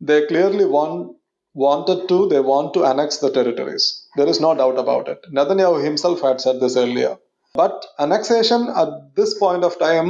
they 0.00 0.26
clearly 0.26 0.66
want 0.66 1.15
wanted 1.64 2.00
to, 2.10 2.28
they 2.28 2.40
want 2.40 2.74
to 2.74 2.84
annex 2.84 3.16
the 3.18 3.30
territories. 3.30 3.84
There 4.16 4.28
is 4.32 4.40
no 4.40 4.54
doubt 4.54 4.78
about 4.78 5.08
it. 5.08 5.20
Netanyahu 5.32 5.82
himself 5.82 6.20
had 6.20 6.40
said 6.40 6.60
this 6.60 6.76
earlier. 6.76 7.16
But 7.54 7.86
annexation 7.98 8.68
at 8.82 8.90
this 9.16 9.32
point 9.38 9.64
of 9.64 9.78
time 9.78 10.08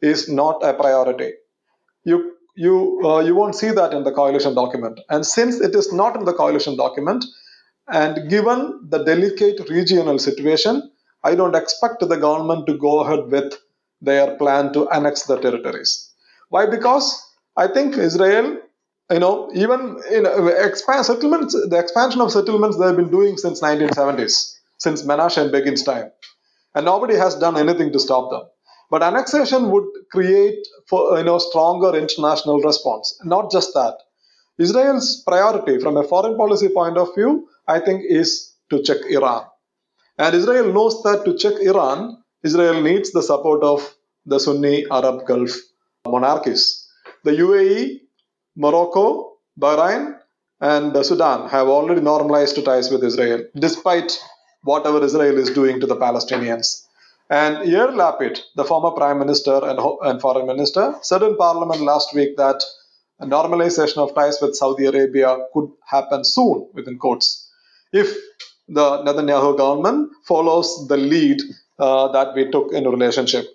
is 0.00 0.28
not 0.40 0.62
a 0.62 0.72
priority. 0.82 1.32
You 2.04 2.16
you 2.64 2.76
uh, 3.08 3.20
you 3.20 3.34
won't 3.40 3.56
see 3.62 3.70
that 3.78 3.92
in 3.92 4.04
the 4.04 4.14
coalition 4.20 4.54
document. 4.54 5.00
And 5.10 5.26
since 5.36 5.60
it 5.60 5.74
is 5.74 5.92
not 5.92 6.16
in 6.16 6.24
the 6.24 6.32
coalition 6.32 6.76
document, 6.76 7.24
and 7.88 8.30
given 8.30 8.60
the 8.88 9.04
delicate 9.04 9.68
regional 9.68 10.18
situation, 10.18 10.90
I 11.22 11.34
don't 11.34 11.54
expect 11.62 12.00
the 12.00 12.16
government 12.26 12.66
to 12.68 12.78
go 12.86 13.00
ahead 13.00 13.30
with 13.34 13.54
their 14.00 14.36
plan 14.36 14.72
to 14.72 14.88
annex 14.90 15.24
the 15.24 15.38
territories. 15.38 15.92
Why? 16.48 16.64
Because 16.66 17.06
I 17.56 17.66
think 17.68 17.96
Israel, 17.96 18.58
you 19.10 19.18
know, 19.20 19.50
even 19.54 20.00
in 20.10 20.26
uh, 20.26 20.46
expand 20.46 21.06
settlements, 21.06 21.54
the 21.54 21.78
expansion 21.78 22.20
of 22.20 22.30
settlements 22.32 22.78
they've 22.78 22.96
been 22.96 23.10
doing 23.10 23.36
since 23.36 23.60
1970s, 23.60 24.54
since 24.78 25.02
Menachem 25.02 25.50
Begin's 25.50 25.82
time, 25.82 26.10
and 26.74 26.84
nobody 26.84 27.16
has 27.16 27.34
done 27.36 27.56
anything 27.56 27.92
to 27.92 28.00
stop 28.00 28.30
them. 28.30 28.42
But 28.90 29.02
annexation 29.02 29.70
would 29.70 29.86
create 30.10 30.66
for 30.88 31.18
you 31.18 31.24
know 31.24 31.38
stronger 31.38 31.96
international 31.96 32.60
response. 32.60 33.18
Not 33.24 33.50
just 33.50 33.74
that. 33.74 33.96
Israel's 34.58 35.22
priority 35.26 35.78
from 35.78 35.96
a 35.96 36.02
foreign 36.04 36.36
policy 36.36 36.68
point 36.68 36.98
of 36.98 37.14
view, 37.14 37.48
I 37.66 37.80
think, 37.80 38.02
is 38.08 38.52
to 38.70 38.82
check 38.82 38.98
Iran. 39.08 39.44
And 40.18 40.34
Israel 40.34 40.72
knows 40.72 41.02
that 41.04 41.24
to 41.24 41.36
check 41.38 41.54
Iran, 41.60 42.22
Israel 42.42 42.82
needs 42.82 43.12
the 43.12 43.22
support 43.22 43.62
of 43.62 43.94
the 44.26 44.40
Sunni 44.40 44.86
Arab 44.90 45.26
Gulf 45.26 45.52
monarchies. 46.06 46.86
The 47.24 47.32
UAE, 47.32 48.00
Morocco, 48.58 49.38
Bahrain, 49.58 50.18
and 50.60 51.06
Sudan 51.06 51.48
have 51.48 51.68
already 51.68 52.00
normalized 52.00 52.62
ties 52.64 52.90
with 52.90 53.04
Israel, 53.04 53.44
despite 53.54 54.18
whatever 54.62 55.02
Israel 55.04 55.38
is 55.38 55.50
doing 55.50 55.78
to 55.80 55.86
the 55.86 55.94
Palestinians. 55.96 56.84
And 57.30 57.58
Yair 57.58 57.90
Lapid, 58.00 58.40
the 58.56 58.64
former 58.64 58.90
prime 58.90 59.20
minister 59.20 59.60
and, 59.62 59.78
and 60.02 60.20
foreign 60.20 60.46
minister, 60.46 60.96
said 61.02 61.22
in 61.22 61.36
parliament 61.36 61.82
last 61.82 62.12
week 62.14 62.36
that 62.36 62.60
a 63.20 63.26
normalization 63.26 63.98
of 63.98 64.14
ties 64.16 64.38
with 64.42 64.56
Saudi 64.56 64.86
Arabia 64.86 65.38
could 65.52 65.70
happen 65.86 66.24
soon, 66.24 66.68
within 66.74 66.98
quotes, 66.98 67.48
if 67.92 68.16
the 68.66 69.02
Netanyahu 69.04 69.56
government 69.56 70.10
follows 70.26 70.88
the 70.88 70.96
lead 70.96 71.40
uh, 71.78 72.08
that 72.12 72.34
we 72.34 72.50
took 72.50 72.72
in 72.72 72.86
a 72.86 72.90
relationship. 72.90 73.46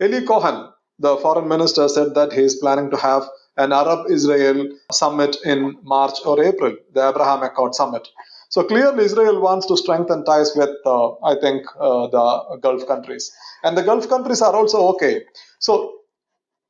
Eli 0.00 0.24
Cohen, 0.24 0.68
the 1.00 1.16
foreign 1.16 1.48
minister, 1.48 1.88
said 1.88 2.14
that 2.14 2.32
he 2.32 2.42
is 2.42 2.56
planning 2.56 2.90
to 2.90 2.96
have 2.96 3.24
an 3.56 3.72
Arab 3.72 4.10
Israel 4.10 4.68
summit 4.90 5.36
in 5.44 5.76
March 5.82 6.18
or 6.24 6.42
April, 6.42 6.76
the 6.94 7.08
Abraham 7.08 7.42
Accord 7.42 7.74
summit. 7.74 8.08
So 8.48 8.64
clearly, 8.64 9.04
Israel 9.04 9.40
wants 9.40 9.66
to 9.66 9.76
strengthen 9.76 10.24
ties 10.24 10.52
with, 10.54 10.70
uh, 10.84 11.12
I 11.24 11.36
think, 11.40 11.64
uh, 11.80 12.06
the 12.08 12.58
Gulf 12.60 12.86
countries. 12.86 13.32
And 13.64 13.76
the 13.76 13.82
Gulf 13.82 14.08
countries 14.08 14.42
are 14.42 14.54
also 14.54 14.88
okay. 14.94 15.22
So 15.58 15.92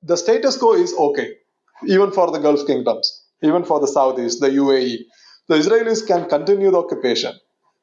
the 0.02 0.16
status 0.16 0.56
quo 0.56 0.74
is 0.74 0.94
okay, 0.94 1.34
even 1.86 2.12
for 2.12 2.30
the 2.30 2.38
Gulf 2.38 2.66
kingdoms, 2.66 3.22
even 3.42 3.64
for 3.64 3.80
the 3.80 3.86
Saudis, 3.86 4.38
the 4.40 4.50
UAE. 4.50 4.98
The 5.48 5.56
Israelis 5.56 6.06
can 6.06 6.28
continue 6.28 6.70
the 6.70 6.78
occupation. 6.78 7.34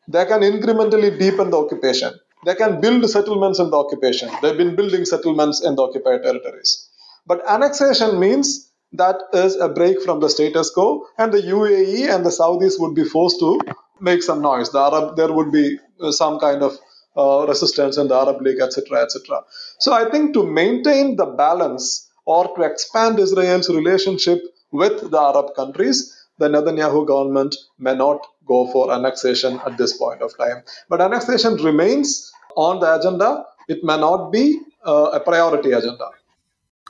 They 0.07 0.25
can 0.25 0.41
incrementally 0.41 1.17
deepen 1.19 1.49
the 1.49 1.57
occupation. 1.57 2.13
They 2.45 2.55
can 2.55 2.79
build 2.79 3.09
settlements 3.09 3.59
in 3.59 3.69
the 3.69 3.77
occupation. 3.77 4.29
They've 4.41 4.57
been 4.57 4.75
building 4.75 5.05
settlements 5.05 5.63
in 5.63 5.75
the 5.75 5.83
occupied 5.83 6.23
territories. 6.23 6.89
But 7.27 7.41
annexation 7.47 8.19
means 8.19 8.68
that 8.93 9.17
is 9.33 9.55
a 9.55 9.69
break 9.69 10.01
from 10.01 10.19
the 10.19 10.29
status 10.29 10.69
quo, 10.71 11.05
and 11.17 11.31
the 11.31 11.41
UAE 11.41 12.13
and 12.13 12.25
the 12.25 12.29
Saudis 12.29 12.79
would 12.79 12.95
be 12.95 13.05
forced 13.05 13.39
to 13.39 13.59
make 13.99 14.23
some 14.23 14.41
noise. 14.41 14.71
The 14.71 14.79
Arab, 14.79 15.15
there 15.15 15.31
would 15.31 15.51
be 15.51 15.77
uh, 16.01 16.11
some 16.11 16.39
kind 16.39 16.63
of 16.63 16.77
uh, 17.15 17.45
resistance 17.47 17.97
in 17.97 18.07
the 18.07 18.15
Arab 18.15 18.41
League, 18.41 18.59
etc., 18.61 19.03
etc. 19.03 19.41
So 19.79 19.93
I 19.93 20.09
think 20.09 20.33
to 20.33 20.45
maintain 20.45 21.15
the 21.17 21.25
balance 21.25 22.09
or 22.25 22.55
to 22.55 22.63
expand 22.63 23.19
Israel's 23.19 23.69
relationship 23.69 24.41
with 24.71 25.11
the 25.11 25.19
Arab 25.19 25.55
countries, 25.55 26.15
the 26.37 26.47
Netanyahu 26.47 27.05
government 27.05 27.55
may 27.77 27.95
not 27.95 28.25
go 28.47 28.71
for 28.71 28.91
annexation 28.91 29.59
at 29.65 29.77
this 29.77 29.97
point 29.97 30.21
of 30.21 30.35
time. 30.37 30.63
But 30.87 31.01
annexation 31.01 31.55
remains 31.57 32.31
on 32.55 32.79
the 32.79 32.95
agenda. 32.99 33.45
It 33.67 33.83
may 33.83 33.97
not 33.99 34.31
be 34.31 34.59
uh, 34.85 35.11
a 35.13 35.19
priority 35.19 35.71
agenda. 35.73 36.09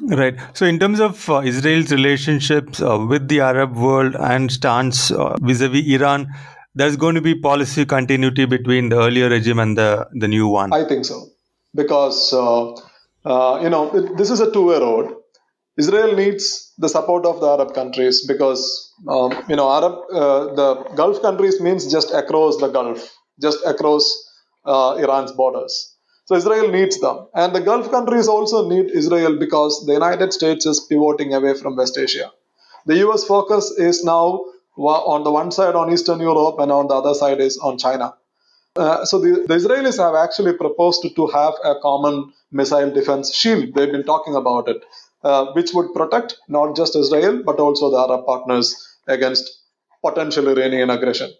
Right. 0.02 0.38
So, 0.54 0.66
in 0.66 0.80
terms 0.80 1.00
of 1.00 1.30
uh, 1.30 1.42
Israel's 1.42 1.92
relationships 1.92 2.82
uh, 2.82 3.06
with 3.10 3.28
the 3.28 3.42
Arab 3.42 3.76
world 3.76 4.16
and 4.16 4.52
stance 4.52 5.10
vis 5.42 5.62
a 5.62 5.70
vis 5.70 5.88
Iran, 5.88 6.28
there's 6.74 6.96
going 6.96 7.16
to 7.16 7.22
be 7.22 7.36
policy 7.36 7.86
continuity 7.86 8.46
between 8.46 8.90
the 8.90 8.98
earlier 8.98 9.30
regime 9.30 9.60
and 9.60 9.78
the, 9.78 10.08
the 10.14 10.28
new 10.28 10.48
one. 10.48 10.72
I 10.72 10.86
think 10.88 11.06
so. 11.06 11.28
Because, 11.76 12.32
uh, 12.32 12.72
uh, 13.26 13.60
you 13.62 13.70
know, 13.70 13.94
it, 13.94 14.18
this 14.18 14.30
is 14.30 14.40
a 14.40 14.52
two 14.52 14.68
way 14.68 14.80
road. 14.80 15.16
Israel 15.78 16.16
needs 16.16 16.74
the 16.78 16.90
support 16.90 17.26
of 17.26 17.42
the 17.42 17.48
Arab 17.48 17.74
countries 17.74 18.26
because, 18.26 18.94
um, 19.08 19.32
you 19.50 19.56
know, 19.56 19.70
Arab, 19.70 19.94
uh, 20.12 20.54
the 20.54 20.76
Gulf 20.96 21.22
countries 21.22 21.60
means 21.60 21.92
just 21.92 22.14
across 22.14 22.58
the 22.58 22.70
Gulf, 22.70 23.10
just 23.42 23.60
across 23.66 24.06
Iran's 24.66 25.32
borders. 25.32 25.96
So 26.30 26.36
Israel 26.36 26.70
needs 26.70 27.00
them. 27.00 27.28
And 27.34 27.56
the 27.56 27.60
Gulf 27.60 27.90
countries 27.90 28.28
also 28.28 28.70
need 28.70 28.92
Israel 28.92 29.40
because 29.40 29.84
the 29.88 29.94
United 29.94 30.32
States 30.32 30.64
is 30.68 30.80
pivoting 30.80 31.34
away 31.34 31.56
from 31.56 31.76
West 31.76 31.98
Asia. 31.98 32.32
The 32.86 32.98
US 33.06 33.24
focus 33.24 33.72
is 33.72 34.04
now 34.04 34.46
on 34.78 35.24
the 35.24 35.32
one 35.32 35.50
side 35.52 35.74
on 35.74 35.92
Eastern 35.92 36.20
Europe 36.20 36.60
and 36.60 36.72
on 36.72 36.88
the 36.88 36.94
other 36.94 37.16
side 37.16 37.40
is 37.40 37.58
on 37.58 37.80
China. 37.80 38.14
Uh, 38.76 39.06
so 39.06 39.20
the, 39.20 39.44
the, 39.48 39.56
Israelis 39.56 39.98
have 39.98 40.14
actually 40.14 40.54
proposed 40.54 41.04
to 41.16 41.28
have 41.30 41.56
a 41.64 41.74
common 41.82 42.32
missile 42.52 42.92
defense 42.92 43.34
shield. 43.34 43.74
They've 43.74 43.92
been 43.92 44.04
talking 44.04 44.36
about 44.36 44.70
it, 44.70 44.84
uh, 45.24 45.48
which 45.54 45.74
would 45.74 45.96
protect 45.96 46.38
not 46.48 46.76
just 46.76 46.96
Israel 46.96 47.42
but 47.44 47.60
also 47.60 47.90
the 47.90 47.98
Arab 47.98 48.28
partners 48.28 48.76
against 49.08 49.50
potential 50.06 50.48
Iranian 50.48 50.92
aggression. 50.92 51.32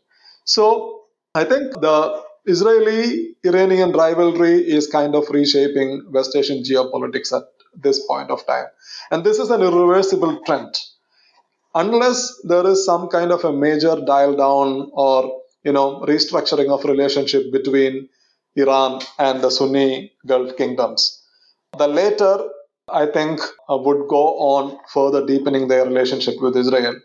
So 0.46 1.04
I 1.36 1.44
think 1.44 1.80
the 1.80 2.24
Israeli 2.54 3.36
Iranian 3.44 3.92
rivalry 3.92 4.56
is 4.78 4.88
kind 4.88 5.16
of 5.16 5.30
reshaping 5.30 5.90
West 6.12 6.36
Asian 6.36 6.64
geopolitics 6.64 7.32
at 7.38 7.44
this 7.76 8.06
point 8.08 8.30
of 8.32 8.46
time. 8.46 8.66
And 9.12 9.24
this 9.24 9.40
is 9.40 9.50
an 9.50 9.62
irreversible 9.62 10.42
trend 10.46 10.74
unless 11.76 12.40
there 12.44 12.66
is 12.68 12.86
some 12.86 13.08
kind 13.10 13.32
of 13.32 13.44
a 13.46 13.54
major 13.54 13.96
dial 14.06 14.36
down 14.36 14.90
or 14.94 15.42
you 15.64 15.72
know 15.72 16.02
restructuring 16.08 16.70
of 16.76 16.84
relationship 16.86 17.52
between 17.52 18.10
Iran 18.56 19.02
and 19.20 19.42
the 19.42 19.50
Sunni 19.52 20.12
Gulf 20.26 20.58
kingdoms. 20.58 21.22
The 21.78 21.88
later, 21.88 22.50
I 22.90 23.06
think, 23.06 23.40
uh, 23.70 23.78
would 23.78 24.08
go 24.08 24.24
on 24.40 24.80
further 24.94 25.26
deepening 25.26 25.68
their 25.68 25.86
relationship 25.86 26.36
with 26.42 26.58
Israel. 26.58 26.96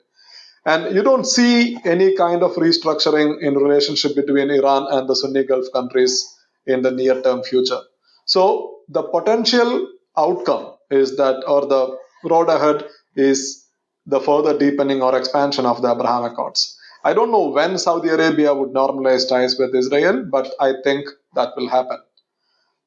And 0.67 0.95
you 0.95 1.03
don't 1.03 1.27
see 1.27 1.77
any 1.85 2.17
kind 2.17 2.43
of 2.43 2.53
restructuring 2.53 3.43
in 3.43 3.55
relationship 3.55 4.15
between 4.17 4.51
Iran 4.51 4.87
and 4.91 5.09
the 5.09 5.17
Sunni 5.17 5.45
Gulf 5.45 5.67
countries 5.73 6.35
in 6.67 6.83
the 6.83 6.91
near 6.91 7.21
term 7.21 7.43
future. 7.43 7.81
So 8.25 8.79
the 8.89 9.03
potential 9.03 9.89
outcome 10.17 10.75
is 10.91 11.17
that, 11.17 11.45
or 11.47 11.67
the 11.67 11.99
road 12.25 12.49
ahead 12.49 12.87
is 13.17 13.67
the 14.07 14.21
further 14.21 14.57
deepening 14.59 15.03
or 15.03 15.17
expansion 15.17 15.67
of 15.67 15.83
the 15.83 15.93
Abraham 15.93 16.25
Accords. 16.25 16.79
I 17.05 17.13
don't 17.13 17.31
know 17.31 17.49
when 17.49 17.77
Saudi 17.79 18.09
Arabia 18.09 18.55
would 18.55 18.71
normalize 18.71 19.29
ties 19.29 19.59
with 19.59 19.75
Israel, 19.75 20.25
but 20.31 20.51
I 20.59 20.75
think 20.83 21.07
that 21.35 21.51
will 21.57 21.69
happen. 21.69 21.99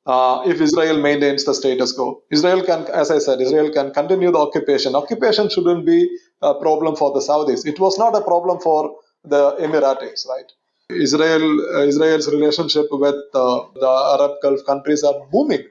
Uh, 0.08 0.43
if 0.48 0.62
Israel 0.62 1.02
maintains 1.02 1.46
the 1.46 1.54
status 1.54 1.93
quo, 1.93 2.24
Israel 2.32 2.63
can, 2.65 2.86
as 2.88 3.12
I 3.12 3.20
said, 3.20 3.41
Israel 3.41 3.72
can 3.72 3.93
continue 3.93 4.32
the 4.32 4.39
occupation. 4.39 4.96
Occupation 4.96 5.50
shouldn't 5.50 5.86
be 5.86 6.00
a 6.41 6.56
problem 6.56 6.96
for 6.96 7.13
the 7.13 7.20
Saudis. 7.20 7.67
It 7.67 7.80
was 7.80 8.00
not 8.00 8.15
a 8.15 8.22
problem 8.22 8.60
for 8.62 8.96
the 9.26 9.58
Emiratis, 9.60 10.28
right? 10.30 10.50
Israel, 10.91 11.46
uh, 11.76 11.84
Israel's 11.86 12.30
relationship 12.32 12.88
with 12.91 13.15
uh, 13.36 13.62
the 13.76 14.17
Arab 14.17 14.38
Gulf 14.43 14.65
countries 14.65 15.04
are 15.04 15.28
booming 15.32 15.65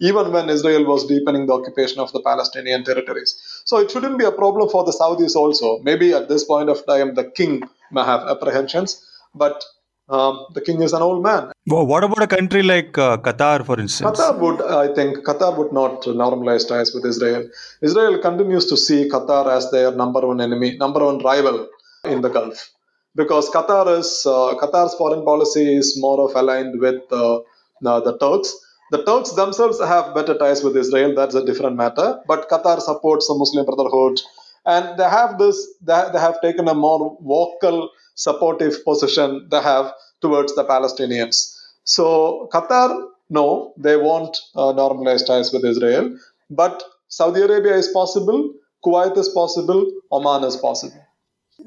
even 0.00 0.32
when 0.32 0.50
Israel 0.50 0.84
was 0.86 1.06
deepening 1.06 1.46
the 1.46 1.54
occupation 1.54 2.00
of 2.00 2.12
the 2.12 2.22
Palestinian 2.22 2.84
territories. 2.84 3.36
So 3.64 3.78
it 3.78 3.90
shouldn't 3.90 4.18
be 4.18 4.24
a 4.24 4.32
problem 4.32 4.68
for 4.68 4.84
the 4.84 4.92
Saudis 4.92 5.36
also. 5.36 5.78
Maybe 5.82 6.12
at 6.14 6.28
this 6.28 6.44
point 6.44 6.70
of 6.70 6.84
time, 6.86 7.14
the 7.14 7.30
king 7.30 7.62
may 7.92 8.04
have 8.04 8.22
apprehensions, 8.22 9.04
but 9.34 9.64
um, 10.08 10.46
the 10.54 10.60
king 10.60 10.82
is 10.82 10.92
an 10.92 11.02
old 11.02 11.22
man. 11.22 11.52
Well, 11.66 11.86
what 11.86 12.04
about 12.04 12.22
a 12.22 12.26
country 12.26 12.62
like 12.62 12.96
uh, 12.98 13.16
Qatar, 13.18 13.64
for 13.64 13.78
instance? 13.78 14.18
Qatar 14.18 14.38
would, 14.38 14.60
I 14.62 14.92
think, 14.94 15.18
Qatar 15.18 15.56
would 15.56 15.72
not 15.72 16.02
normalize 16.02 16.66
ties 16.68 16.92
with 16.94 17.04
Israel. 17.04 17.48
Israel 17.80 18.18
continues 18.18 18.66
to 18.66 18.76
see 18.76 19.08
Qatar 19.08 19.46
as 19.56 19.70
their 19.70 19.92
number 19.92 20.26
one 20.26 20.40
enemy, 20.40 20.76
number 20.76 21.04
one 21.04 21.18
rival 21.18 21.68
in 22.04 22.20
the 22.20 22.28
Gulf, 22.28 22.70
because 23.14 23.48
Qatar 23.50 23.98
is 23.98 24.24
uh, 24.26 24.54
Qatar's 24.60 24.94
foreign 24.94 25.24
policy 25.24 25.76
is 25.76 25.96
more 25.98 26.28
of 26.28 26.34
aligned 26.34 26.80
with 26.80 27.02
uh, 27.12 27.40
the 27.80 28.16
Turks 28.18 28.54
the 28.92 29.02
Turks 29.04 29.30
themselves 29.32 29.80
have 29.80 30.14
better 30.14 30.36
ties 30.36 30.62
with 30.62 30.76
Israel, 30.76 31.14
that's 31.14 31.34
a 31.34 31.42
different 31.46 31.76
matter. 31.76 32.20
But 32.26 32.50
Qatar 32.50 32.78
supports 32.78 33.26
the 33.26 33.34
Muslim 33.34 33.64
Brotherhood 33.64 34.20
and 34.66 34.98
they 34.98 35.08
have 35.08 35.38
this 35.38 35.66
they, 35.80 36.02
they 36.12 36.20
have 36.20 36.40
taken 36.40 36.68
a 36.68 36.74
more 36.74 37.16
vocal 37.20 37.90
supportive 38.14 38.84
position 38.84 39.46
they 39.50 39.62
have 39.62 39.92
towards 40.20 40.54
the 40.54 40.64
palestinians 40.64 41.36
so 41.84 42.48
qatar 42.54 42.88
no 43.30 43.46
they 43.76 43.96
won't 43.96 44.36
uh, 44.54 44.72
normalize 44.82 45.26
ties 45.26 45.52
with 45.52 45.64
israel 45.64 46.10
but 46.50 46.82
saudi 47.08 47.42
arabia 47.48 47.76
is 47.84 47.88
possible 48.00 48.42
kuwait 48.84 49.16
is 49.24 49.30
possible 49.40 49.82
oman 50.10 50.44
is 50.44 50.56
possible 50.56 51.02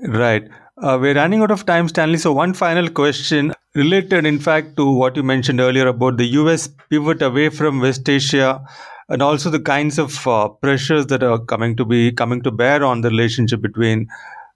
Right. 0.08 0.48
Uh, 0.82 0.98
we're 1.00 1.16
running 1.16 1.42
out 1.42 1.52
of 1.52 1.66
time, 1.66 1.88
Stanley. 1.88 2.18
So, 2.18 2.34
one 2.34 2.54
final 2.54 2.90
question 2.90 3.54
related, 3.76 4.26
in 4.26 4.40
fact, 4.40 4.76
to 4.78 4.92
what 4.92 5.16
you 5.16 5.24
mentioned 5.24 5.60
earlier 5.60 5.88
about 5.88 6.18
the 6.18 6.26
US 6.26 6.68
pivot 6.90 7.22
away 7.22 7.50
from 7.50 7.80
West 7.80 8.08
Asia 8.10 8.62
and 9.08 9.22
also 9.22 9.50
the 9.50 9.60
kinds 9.60 9.98
of 10.00 10.28
uh, 10.28 10.50
pressures 10.50 11.08
that 11.08 11.24
are 11.24 11.40
coming 11.40 11.76
to 11.78 11.86
be 11.86 12.12
coming 12.12 12.42
to 12.42 12.52
bear 12.52 12.84
on 12.84 13.02
the 13.02 13.10
relationship 13.10 13.62
between 13.62 14.08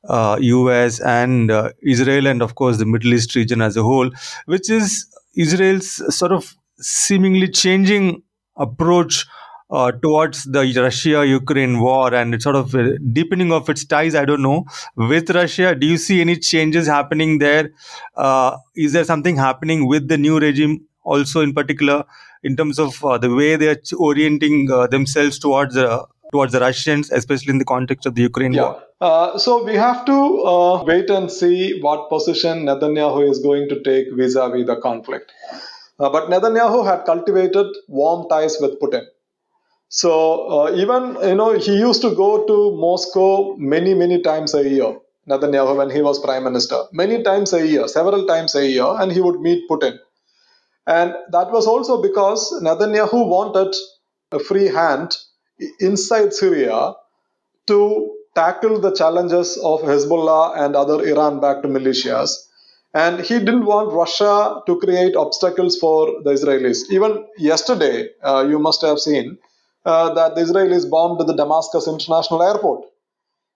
uh, 0.08 0.38
US 0.40 1.00
and 1.00 1.52
uh, 1.52 1.72
Israel 1.82 2.28
and, 2.28 2.42
of 2.42 2.56
course, 2.56 2.78
the 2.78 2.86
Middle 2.86 3.14
East 3.14 3.36
region 3.36 3.62
as 3.62 3.76
a 3.78 3.84
whole, 3.84 4.10
which 4.46 4.70
is 4.70 5.06
Israel's 5.36 6.16
sort 6.16 6.32
of 6.32 6.56
seemingly 6.80 7.48
changing 7.48 8.24
approach 8.56 9.26
uh, 9.72 9.92
towards 9.92 10.46
the 10.46 10.62
Russia 10.82 11.26
Ukraine 11.28 11.80
war 11.80 12.14
and 12.14 12.34
it's 12.34 12.44
sort 12.44 12.56
of 12.56 12.74
a 12.74 12.98
deepening 13.00 13.52
of 13.52 13.70
its 13.70 13.86
ties. 13.86 14.16
I 14.16 14.26
don't 14.26 14.42
know 14.42 14.66
with 14.96 15.30
Russia. 15.30 15.76
Do 15.76 15.86
you 15.86 15.98
see 15.98 16.22
any 16.22 16.38
changes 16.38 16.88
happening 16.88 17.38
there? 17.38 17.72
Uh, 18.16 18.58
is 18.76 18.94
there 18.94 19.04
something 19.04 19.36
happening 19.36 19.88
with 19.88 20.08
the 20.08 20.18
new 20.18 20.40
regime 20.40 20.86
also 21.04 21.42
in 21.42 21.54
particular 21.54 22.04
in 22.44 22.56
terms 22.56 22.80
of 22.80 23.04
uh, 23.04 23.18
the 23.18 23.34
way 23.34 23.56
they 23.56 23.68
are 23.68 23.82
orienting 23.98 24.72
uh, 24.72 24.88
themselves 24.88 25.38
towards 25.38 25.76
the 25.76 26.06
towards 26.32 26.54
the 26.54 26.60
Russians, 26.60 27.12
especially 27.12 27.52
in 27.52 27.58
the 27.58 27.66
context 27.66 28.06
of 28.06 28.16
the 28.16 28.22
Ukraine 28.22 28.54
yeah. 28.54 28.62
war? 28.62 28.84
Uh, 29.02 29.38
so 29.38 29.64
we 29.64 29.76
have 29.76 30.06
to 30.06 30.44
uh, 30.44 30.84
wait 30.84 31.10
and 31.10 31.32
see 31.32 31.80
what 31.80 32.10
position 32.10 32.66
Netanyahu 32.66 33.30
is 33.30 33.40
going 33.40 33.70
to 33.70 33.82
take 33.82 34.08
vis-a-vis 34.14 34.66
the 34.66 34.76
conflict. 34.78 35.32
Uh, 36.00 36.10
but 36.10 36.30
Netanyahu 36.30 36.86
had 36.86 37.06
cultivated 37.06 37.68
warm 37.88 38.28
ties 38.30 38.58
with 38.62 38.80
Putin. 38.80 39.06
So 39.90 40.12
uh, 40.50 40.72
even 40.76 41.18
you 41.28 41.36
know 41.36 41.58
he 41.58 41.76
used 41.76 42.02
to 42.04 42.14
go 42.14 42.46
to 42.46 42.76
Moscow 42.78 43.56
many 43.58 43.94
many 43.94 44.22
times 44.22 44.54
a 44.54 44.68
year. 44.68 44.98
Netanyahu 45.28 45.78
when 45.78 45.90
he 45.90 46.02
was 46.02 46.20
prime 46.20 46.44
minister, 46.44 46.84
many 46.92 47.22
times 47.24 47.54
a 47.54 47.66
year, 47.66 47.88
several 47.88 48.26
times 48.26 48.56
a 48.56 48.66
year, 48.68 48.88
and 49.00 49.12
he 49.12 49.22
would 49.22 49.42
meet 49.42 49.68
Putin. 49.70 49.98
And 50.88 51.14
that 51.32 51.52
was 51.52 51.68
also 51.68 52.02
because 52.02 52.52
Netanyahu 52.64 53.28
wanted 53.28 53.76
a 54.32 54.40
free 54.40 54.68
hand 54.68 55.16
inside 55.80 56.34
Syria 56.34 56.94
to 57.68 58.16
tackle 58.36 58.80
the 58.80 58.92
challenges 58.92 59.58
of 59.58 59.82
Hezbollah 59.82 60.58
and 60.58 60.76
other 60.76 61.06
Iran 61.06 61.40
backed 61.40 61.66
militias. 61.66 62.48
And 62.94 63.20
he 63.20 63.38
didn't 63.40 63.66
want 63.66 63.94
Russia 63.94 64.62
to 64.66 64.80
create 64.80 65.16
obstacles 65.16 65.78
for 65.78 66.24
the 66.24 66.32
Israelis. 66.32 66.90
Even 66.90 67.26
yesterday, 67.38 68.10
uh, 68.24 68.46
you 68.50 68.58
must 68.58 68.82
have 68.82 69.00
seen 69.00 69.38
uh, 69.86 70.14
that 70.14 70.36
the 70.36 70.42
Israelis 70.42 70.90
bombed 70.90 71.20
the 71.20 71.36
Damascus 71.36 71.88
International 71.88 72.42
Airport. 72.42 72.86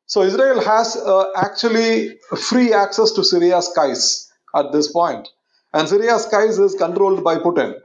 So 0.05 0.21
Israel 0.21 0.61
has 0.61 0.95
uh, 0.95 1.25
actually 1.35 2.19
free 2.49 2.73
access 2.73 3.11
to 3.13 3.23
Syria's 3.23 3.69
skies 3.69 4.31
at 4.55 4.71
this 4.71 4.91
point. 4.91 5.27
And 5.73 5.89
Syria's 5.89 6.25
skies 6.25 6.59
is 6.59 6.75
controlled 6.75 7.23
by 7.23 7.37
Putin 7.37 7.79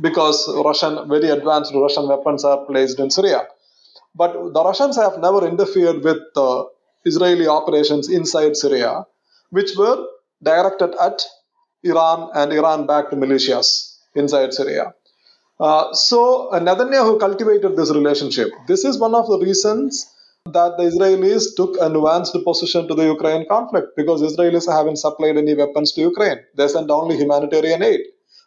because 0.00 0.48
Russian, 0.64 1.08
very 1.08 1.30
advanced 1.30 1.72
Russian 1.74 2.08
weapons 2.08 2.44
are 2.44 2.64
placed 2.66 3.00
in 3.00 3.10
Syria. 3.10 3.48
But 4.14 4.32
the 4.54 4.64
Russians 4.64 4.96
have 4.96 5.18
never 5.18 5.46
interfered 5.46 6.02
with 6.04 6.22
uh, 6.36 6.64
Israeli 7.04 7.48
operations 7.48 8.08
inside 8.08 8.56
Syria, 8.56 9.06
which 9.50 9.70
were 9.76 10.06
directed 10.42 10.94
at 11.00 11.22
Iran 11.82 12.30
and 12.34 12.52
Iran 12.52 12.86
backed 12.86 13.12
militias 13.12 13.96
inside 14.14 14.52
Syria. 14.52 14.94
Uh, 15.58 15.92
so 15.94 16.48
uh, 16.48 16.60
Netanyahu 16.60 17.18
cultivated 17.18 17.76
this 17.76 17.90
relationship. 17.90 18.50
This 18.66 18.84
is 18.84 18.98
one 18.98 19.14
of 19.14 19.26
the 19.28 19.38
reasons 19.38 20.06
that 20.46 20.76
the 20.76 20.84
Israelis 20.84 21.54
took 21.56 21.76
a 21.76 21.88
nuanced 21.88 22.42
position 22.44 22.88
to 22.88 22.94
the 22.94 23.04
Ukraine 23.04 23.46
conflict 23.48 23.88
because 23.96 24.22
Israelis 24.22 24.70
haven't 24.70 24.96
supplied 24.96 25.36
any 25.36 25.54
weapons 25.54 25.92
to 25.92 26.00
Ukraine. 26.00 26.38
They 26.56 26.68
sent 26.68 26.90
only 26.90 27.16
humanitarian 27.16 27.82
aid, 27.82 28.00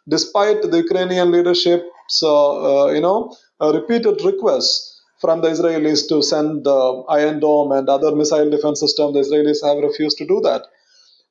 despite 0.08 0.62
the 0.62 0.78
Ukrainian 0.78 1.30
leadership's 1.32 2.22
uh, 2.22 2.84
uh 2.84 2.86
you 2.92 3.00
know 3.00 3.34
repeated 3.60 4.22
requests 4.24 4.95
from 5.20 5.40
the 5.40 5.48
Israelis 5.48 6.08
to 6.08 6.22
send 6.22 6.64
the 6.64 7.04
Iron 7.08 7.40
Dome 7.40 7.72
and 7.72 7.88
other 7.88 8.14
missile 8.14 8.50
defense 8.50 8.80
system. 8.80 9.12
The 9.12 9.20
Israelis 9.20 9.64
have 9.64 9.82
refused 9.82 10.18
to 10.18 10.26
do 10.26 10.40
that. 10.42 10.66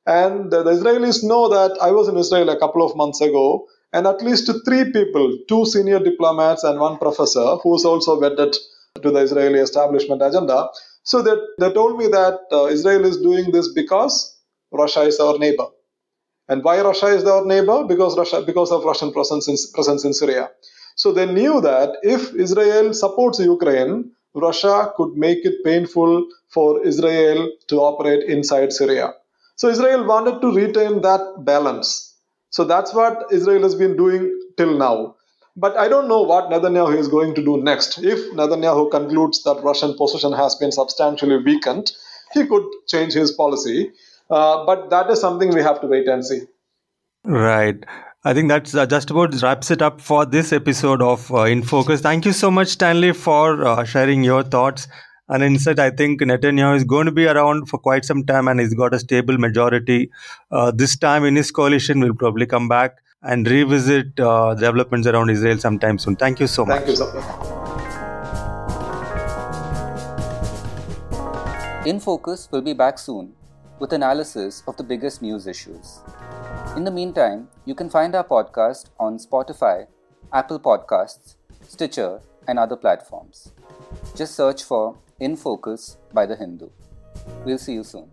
And 0.06 0.50
the 0.50 0.64
Israelis 0.64 1.24
know 1.24 1.48
that 1.48 1.78
I 1.80 1.90
was 1.90 2.08
in 2.08 2.16
Israel 2.16 2.48
a 2.50 2.58
couple 2.58 2.84
of 2.84 2.96
months 2.96 3.20
ago 3.20 3.66
and 3.92 4.06
at 4.06 4.22
least 4.22 4.50
three 4.64 4.90
people, 4.92 5.38
two 5.48 5.64
senior 5.64 5.98
diplomats 5.98 6.64
and 6.64 6.78
one 6.78 6.98
professor, 6.98 7.56
who 7.62 7.74
is 7.76 7.84
also 7.84 8.20
wedded 8.20 8.54
to 9.02 9.10
the 9.10 9.20
Israeli 9.20 9.60
establishment 9.60 10.22
agenda. 10.22 10.68
So 11.02 11.22
they, 11.22 11.34
they 11.58 11.72
told 11.72 11.98
me 11.98 12.08
that 12.08 12.40
uh, 12.52 12.66
Israel 12.66 13.04
is 13.04 13.16
doing 13.18 13.52
this 13.52 13.72
because 13.72 14.38
Russia 14.72 15.02
is 15.02 15.18
our 15.20 15.38
neighbor. 15.38 15.66
And 16.48 16.62
why 16.62 16.80
Russia 16.80 17.06
is 17.06 17.24
our 17.24 17.44
neighbor? 17.44 17.84
Because 17.84 18.16
Russia, 18.16 18.42
because 18.42 18.70
of 18.70 18.84
Russian 18.84 19.12
presence 19.12 19.48
in, 19.48 19.56
presence 19.74 20.04
in 20.04 20.12
Syria. 20.12 20.50
So 21.06 21.12
they 21.12 21.32
knew 21.32 21.60
that 21.60 21.98
if 22.02 22.34
Israel 22.34 22.92
supports 22.92 23.38
Ukraine, 23.38 24.10
Russia 24.34 24.92
could 24.96 25.12
make 25.16 25.44
it 25.44 25.62
painful 25.64 26.26
for 26.48 26.84
Israel 26.84 27.48
to 27.68 27.76
operate 27.76 28.24
inside 28.28 28.72
Syria. 28.72 29.14
So 29.54 29.68
Israel 29.68 30.04
wanted 30.04 30.40
to 30.40 30.52
retain 30.52 31.02
that 31.02 31.44
balance. 31.44 32.16
So 32.50 32.64
that's 32.64 32.92
what 32.92 33.26
Israel 33.30 33.62
has 33.62 33.76
been 33.76 33.96
doing 33.96 34.36
till 34.56 34.76
now. 34.76 35.14
But 35.56 35.76
I 35.76 35.86
don't 35.86 36.08
know 36.08 36.22
what 36.22 36.50
Netanyahu 36.50 36.98
is 36.98 37.06
going 37.06 37.36
to 37.36 37.44
do 37.50 37.62
next. 37.62 37.98
If 37.98 38.32
Netanyahu 38.32 38.90
concludes 38.90 39.44
that 39.44 39.62
Russian 39.62 39.96
position 39.96 40.32
has 40.32 40.56
been 40.56 40.72
substantially 40.72 41.36
weakened, 41.36 41.92
he 42.34 42.48
could 42.48 42.66
change 42.88 43.12
his 43.12 43.30
policy. 43.30 43.92
Uh, 44.28 44.66
but 44.66 44.90
that 44.90 45.08
is 45.08 45.20
something 45.20 45.54
we 45.54 45.62
have 45.62 45.80
to 45.82 45.86
wait 45.86 46.08
and 46.08 46.26
see. 46.26 46.40
Right. 47.24 47.78
I 48.26 48.34
think 48.34 48.48
that's 48.48 48.74
uh, 48.74 48.86
just 48.86 49.10
about 49.10 49.40
wraps 49.40 49.70
it 49.70 49.80
up 49.80 50.00
for 50.00 50.26
this 50.26 50.52
episode 50.52 51.00
of 51.00 51.32
uh, 51.32 51.42
In 51.42 51.62
Focus. 51.62 52.00
Thank 52.00 52.24
you 52.24 52.32
so 52.32 52.50
much, 52.50 52.68
Stanley, 52.68 53.12
for 53.12 53.64
uh, 53.64 53.84
sharing 53.84 54.24
your 54.24 54.42
thoughts 54.42 54.88
and 55.28 55.42
instead, 55.42 55.80
I 55.80 55.90
think 55.90 56.20
Netanyahu 56.20 56.76
is 56.76 56.84
going 56.84 57.06
to 57.06 57.12
be 57.12 57.26
around 57.26 57.68
for 57.68 57.78
quite 57.78 58.04
some 58.04 58.24
time 58.24 58.46
and 58.48 58.60
he's 58.60 58.74
got 58.74 58.94
a 58.94 58.98
stable 58.98 59.38
majority. 59.38 60.10
Uh, 60.50 60.70
this 60.70 60.96
time 60.96 61.24
in 61.24 61.34
his 61.36 61.50
coalition, 61.50 62.00
will 62.00 62.14
probably 62.14 62.46
come 62.46 62.68
back 62.68 62.98
and 63.22 63.48
revisit 63.48 64.20
uh, 64.20 64.54
developments 64.54 65.08
around 65.08 65.30
Israel 65.30 65.58
sometime 65.58 65.98
soon. 65.98 66.14
Thank 66.16 66.38
you 66.40 66.46
so 66.46 66.64
Thank 66.64 66.86
much. 66.86 66.96
Thank 66.96 67.14
you, 71.84 71.90
In 71.90 72.00
Focus 72.00 72.48
will 72.50 72.62
be 72.62 72.72
back 72.72 72.98
soon 72.98 73.32
with 73.78 73.92
analysis 73.92 74.62
of 74.66 74.76
the 74.76 74.82
biggest 74.84 75.22
news 75.22 75.46
issues. 75.46 76.00
In 76.74 76.84
the 76.84 76.90
meantime, 76.90 77.48
you 77.64 77.74
can 77.74 77.88
find 77.88 78.14
our 78.14 78.24
podcast 78.24 78.86
on 78.98 79.18
Spotify, 79.18 79.86
Apple 80.32 80.58
Podcasts, 80.58 81.36
Stitcher, 81.68 82.20
and 82.48 82.58
other 82.58 82.76
platforms. 82.76 83.52
Just 84.14 84.34
search 84.34 84.62
for 84.62 84.96
in 85.20 85.36
Focus 85.36 85.98
by 86.12 86.26
The 86.26 86.36
Hindu. 86.36 86.70
We'll 87.44 87.58
see 87.58 87.74
you 87.74 87.84
soon. 87.84 88.10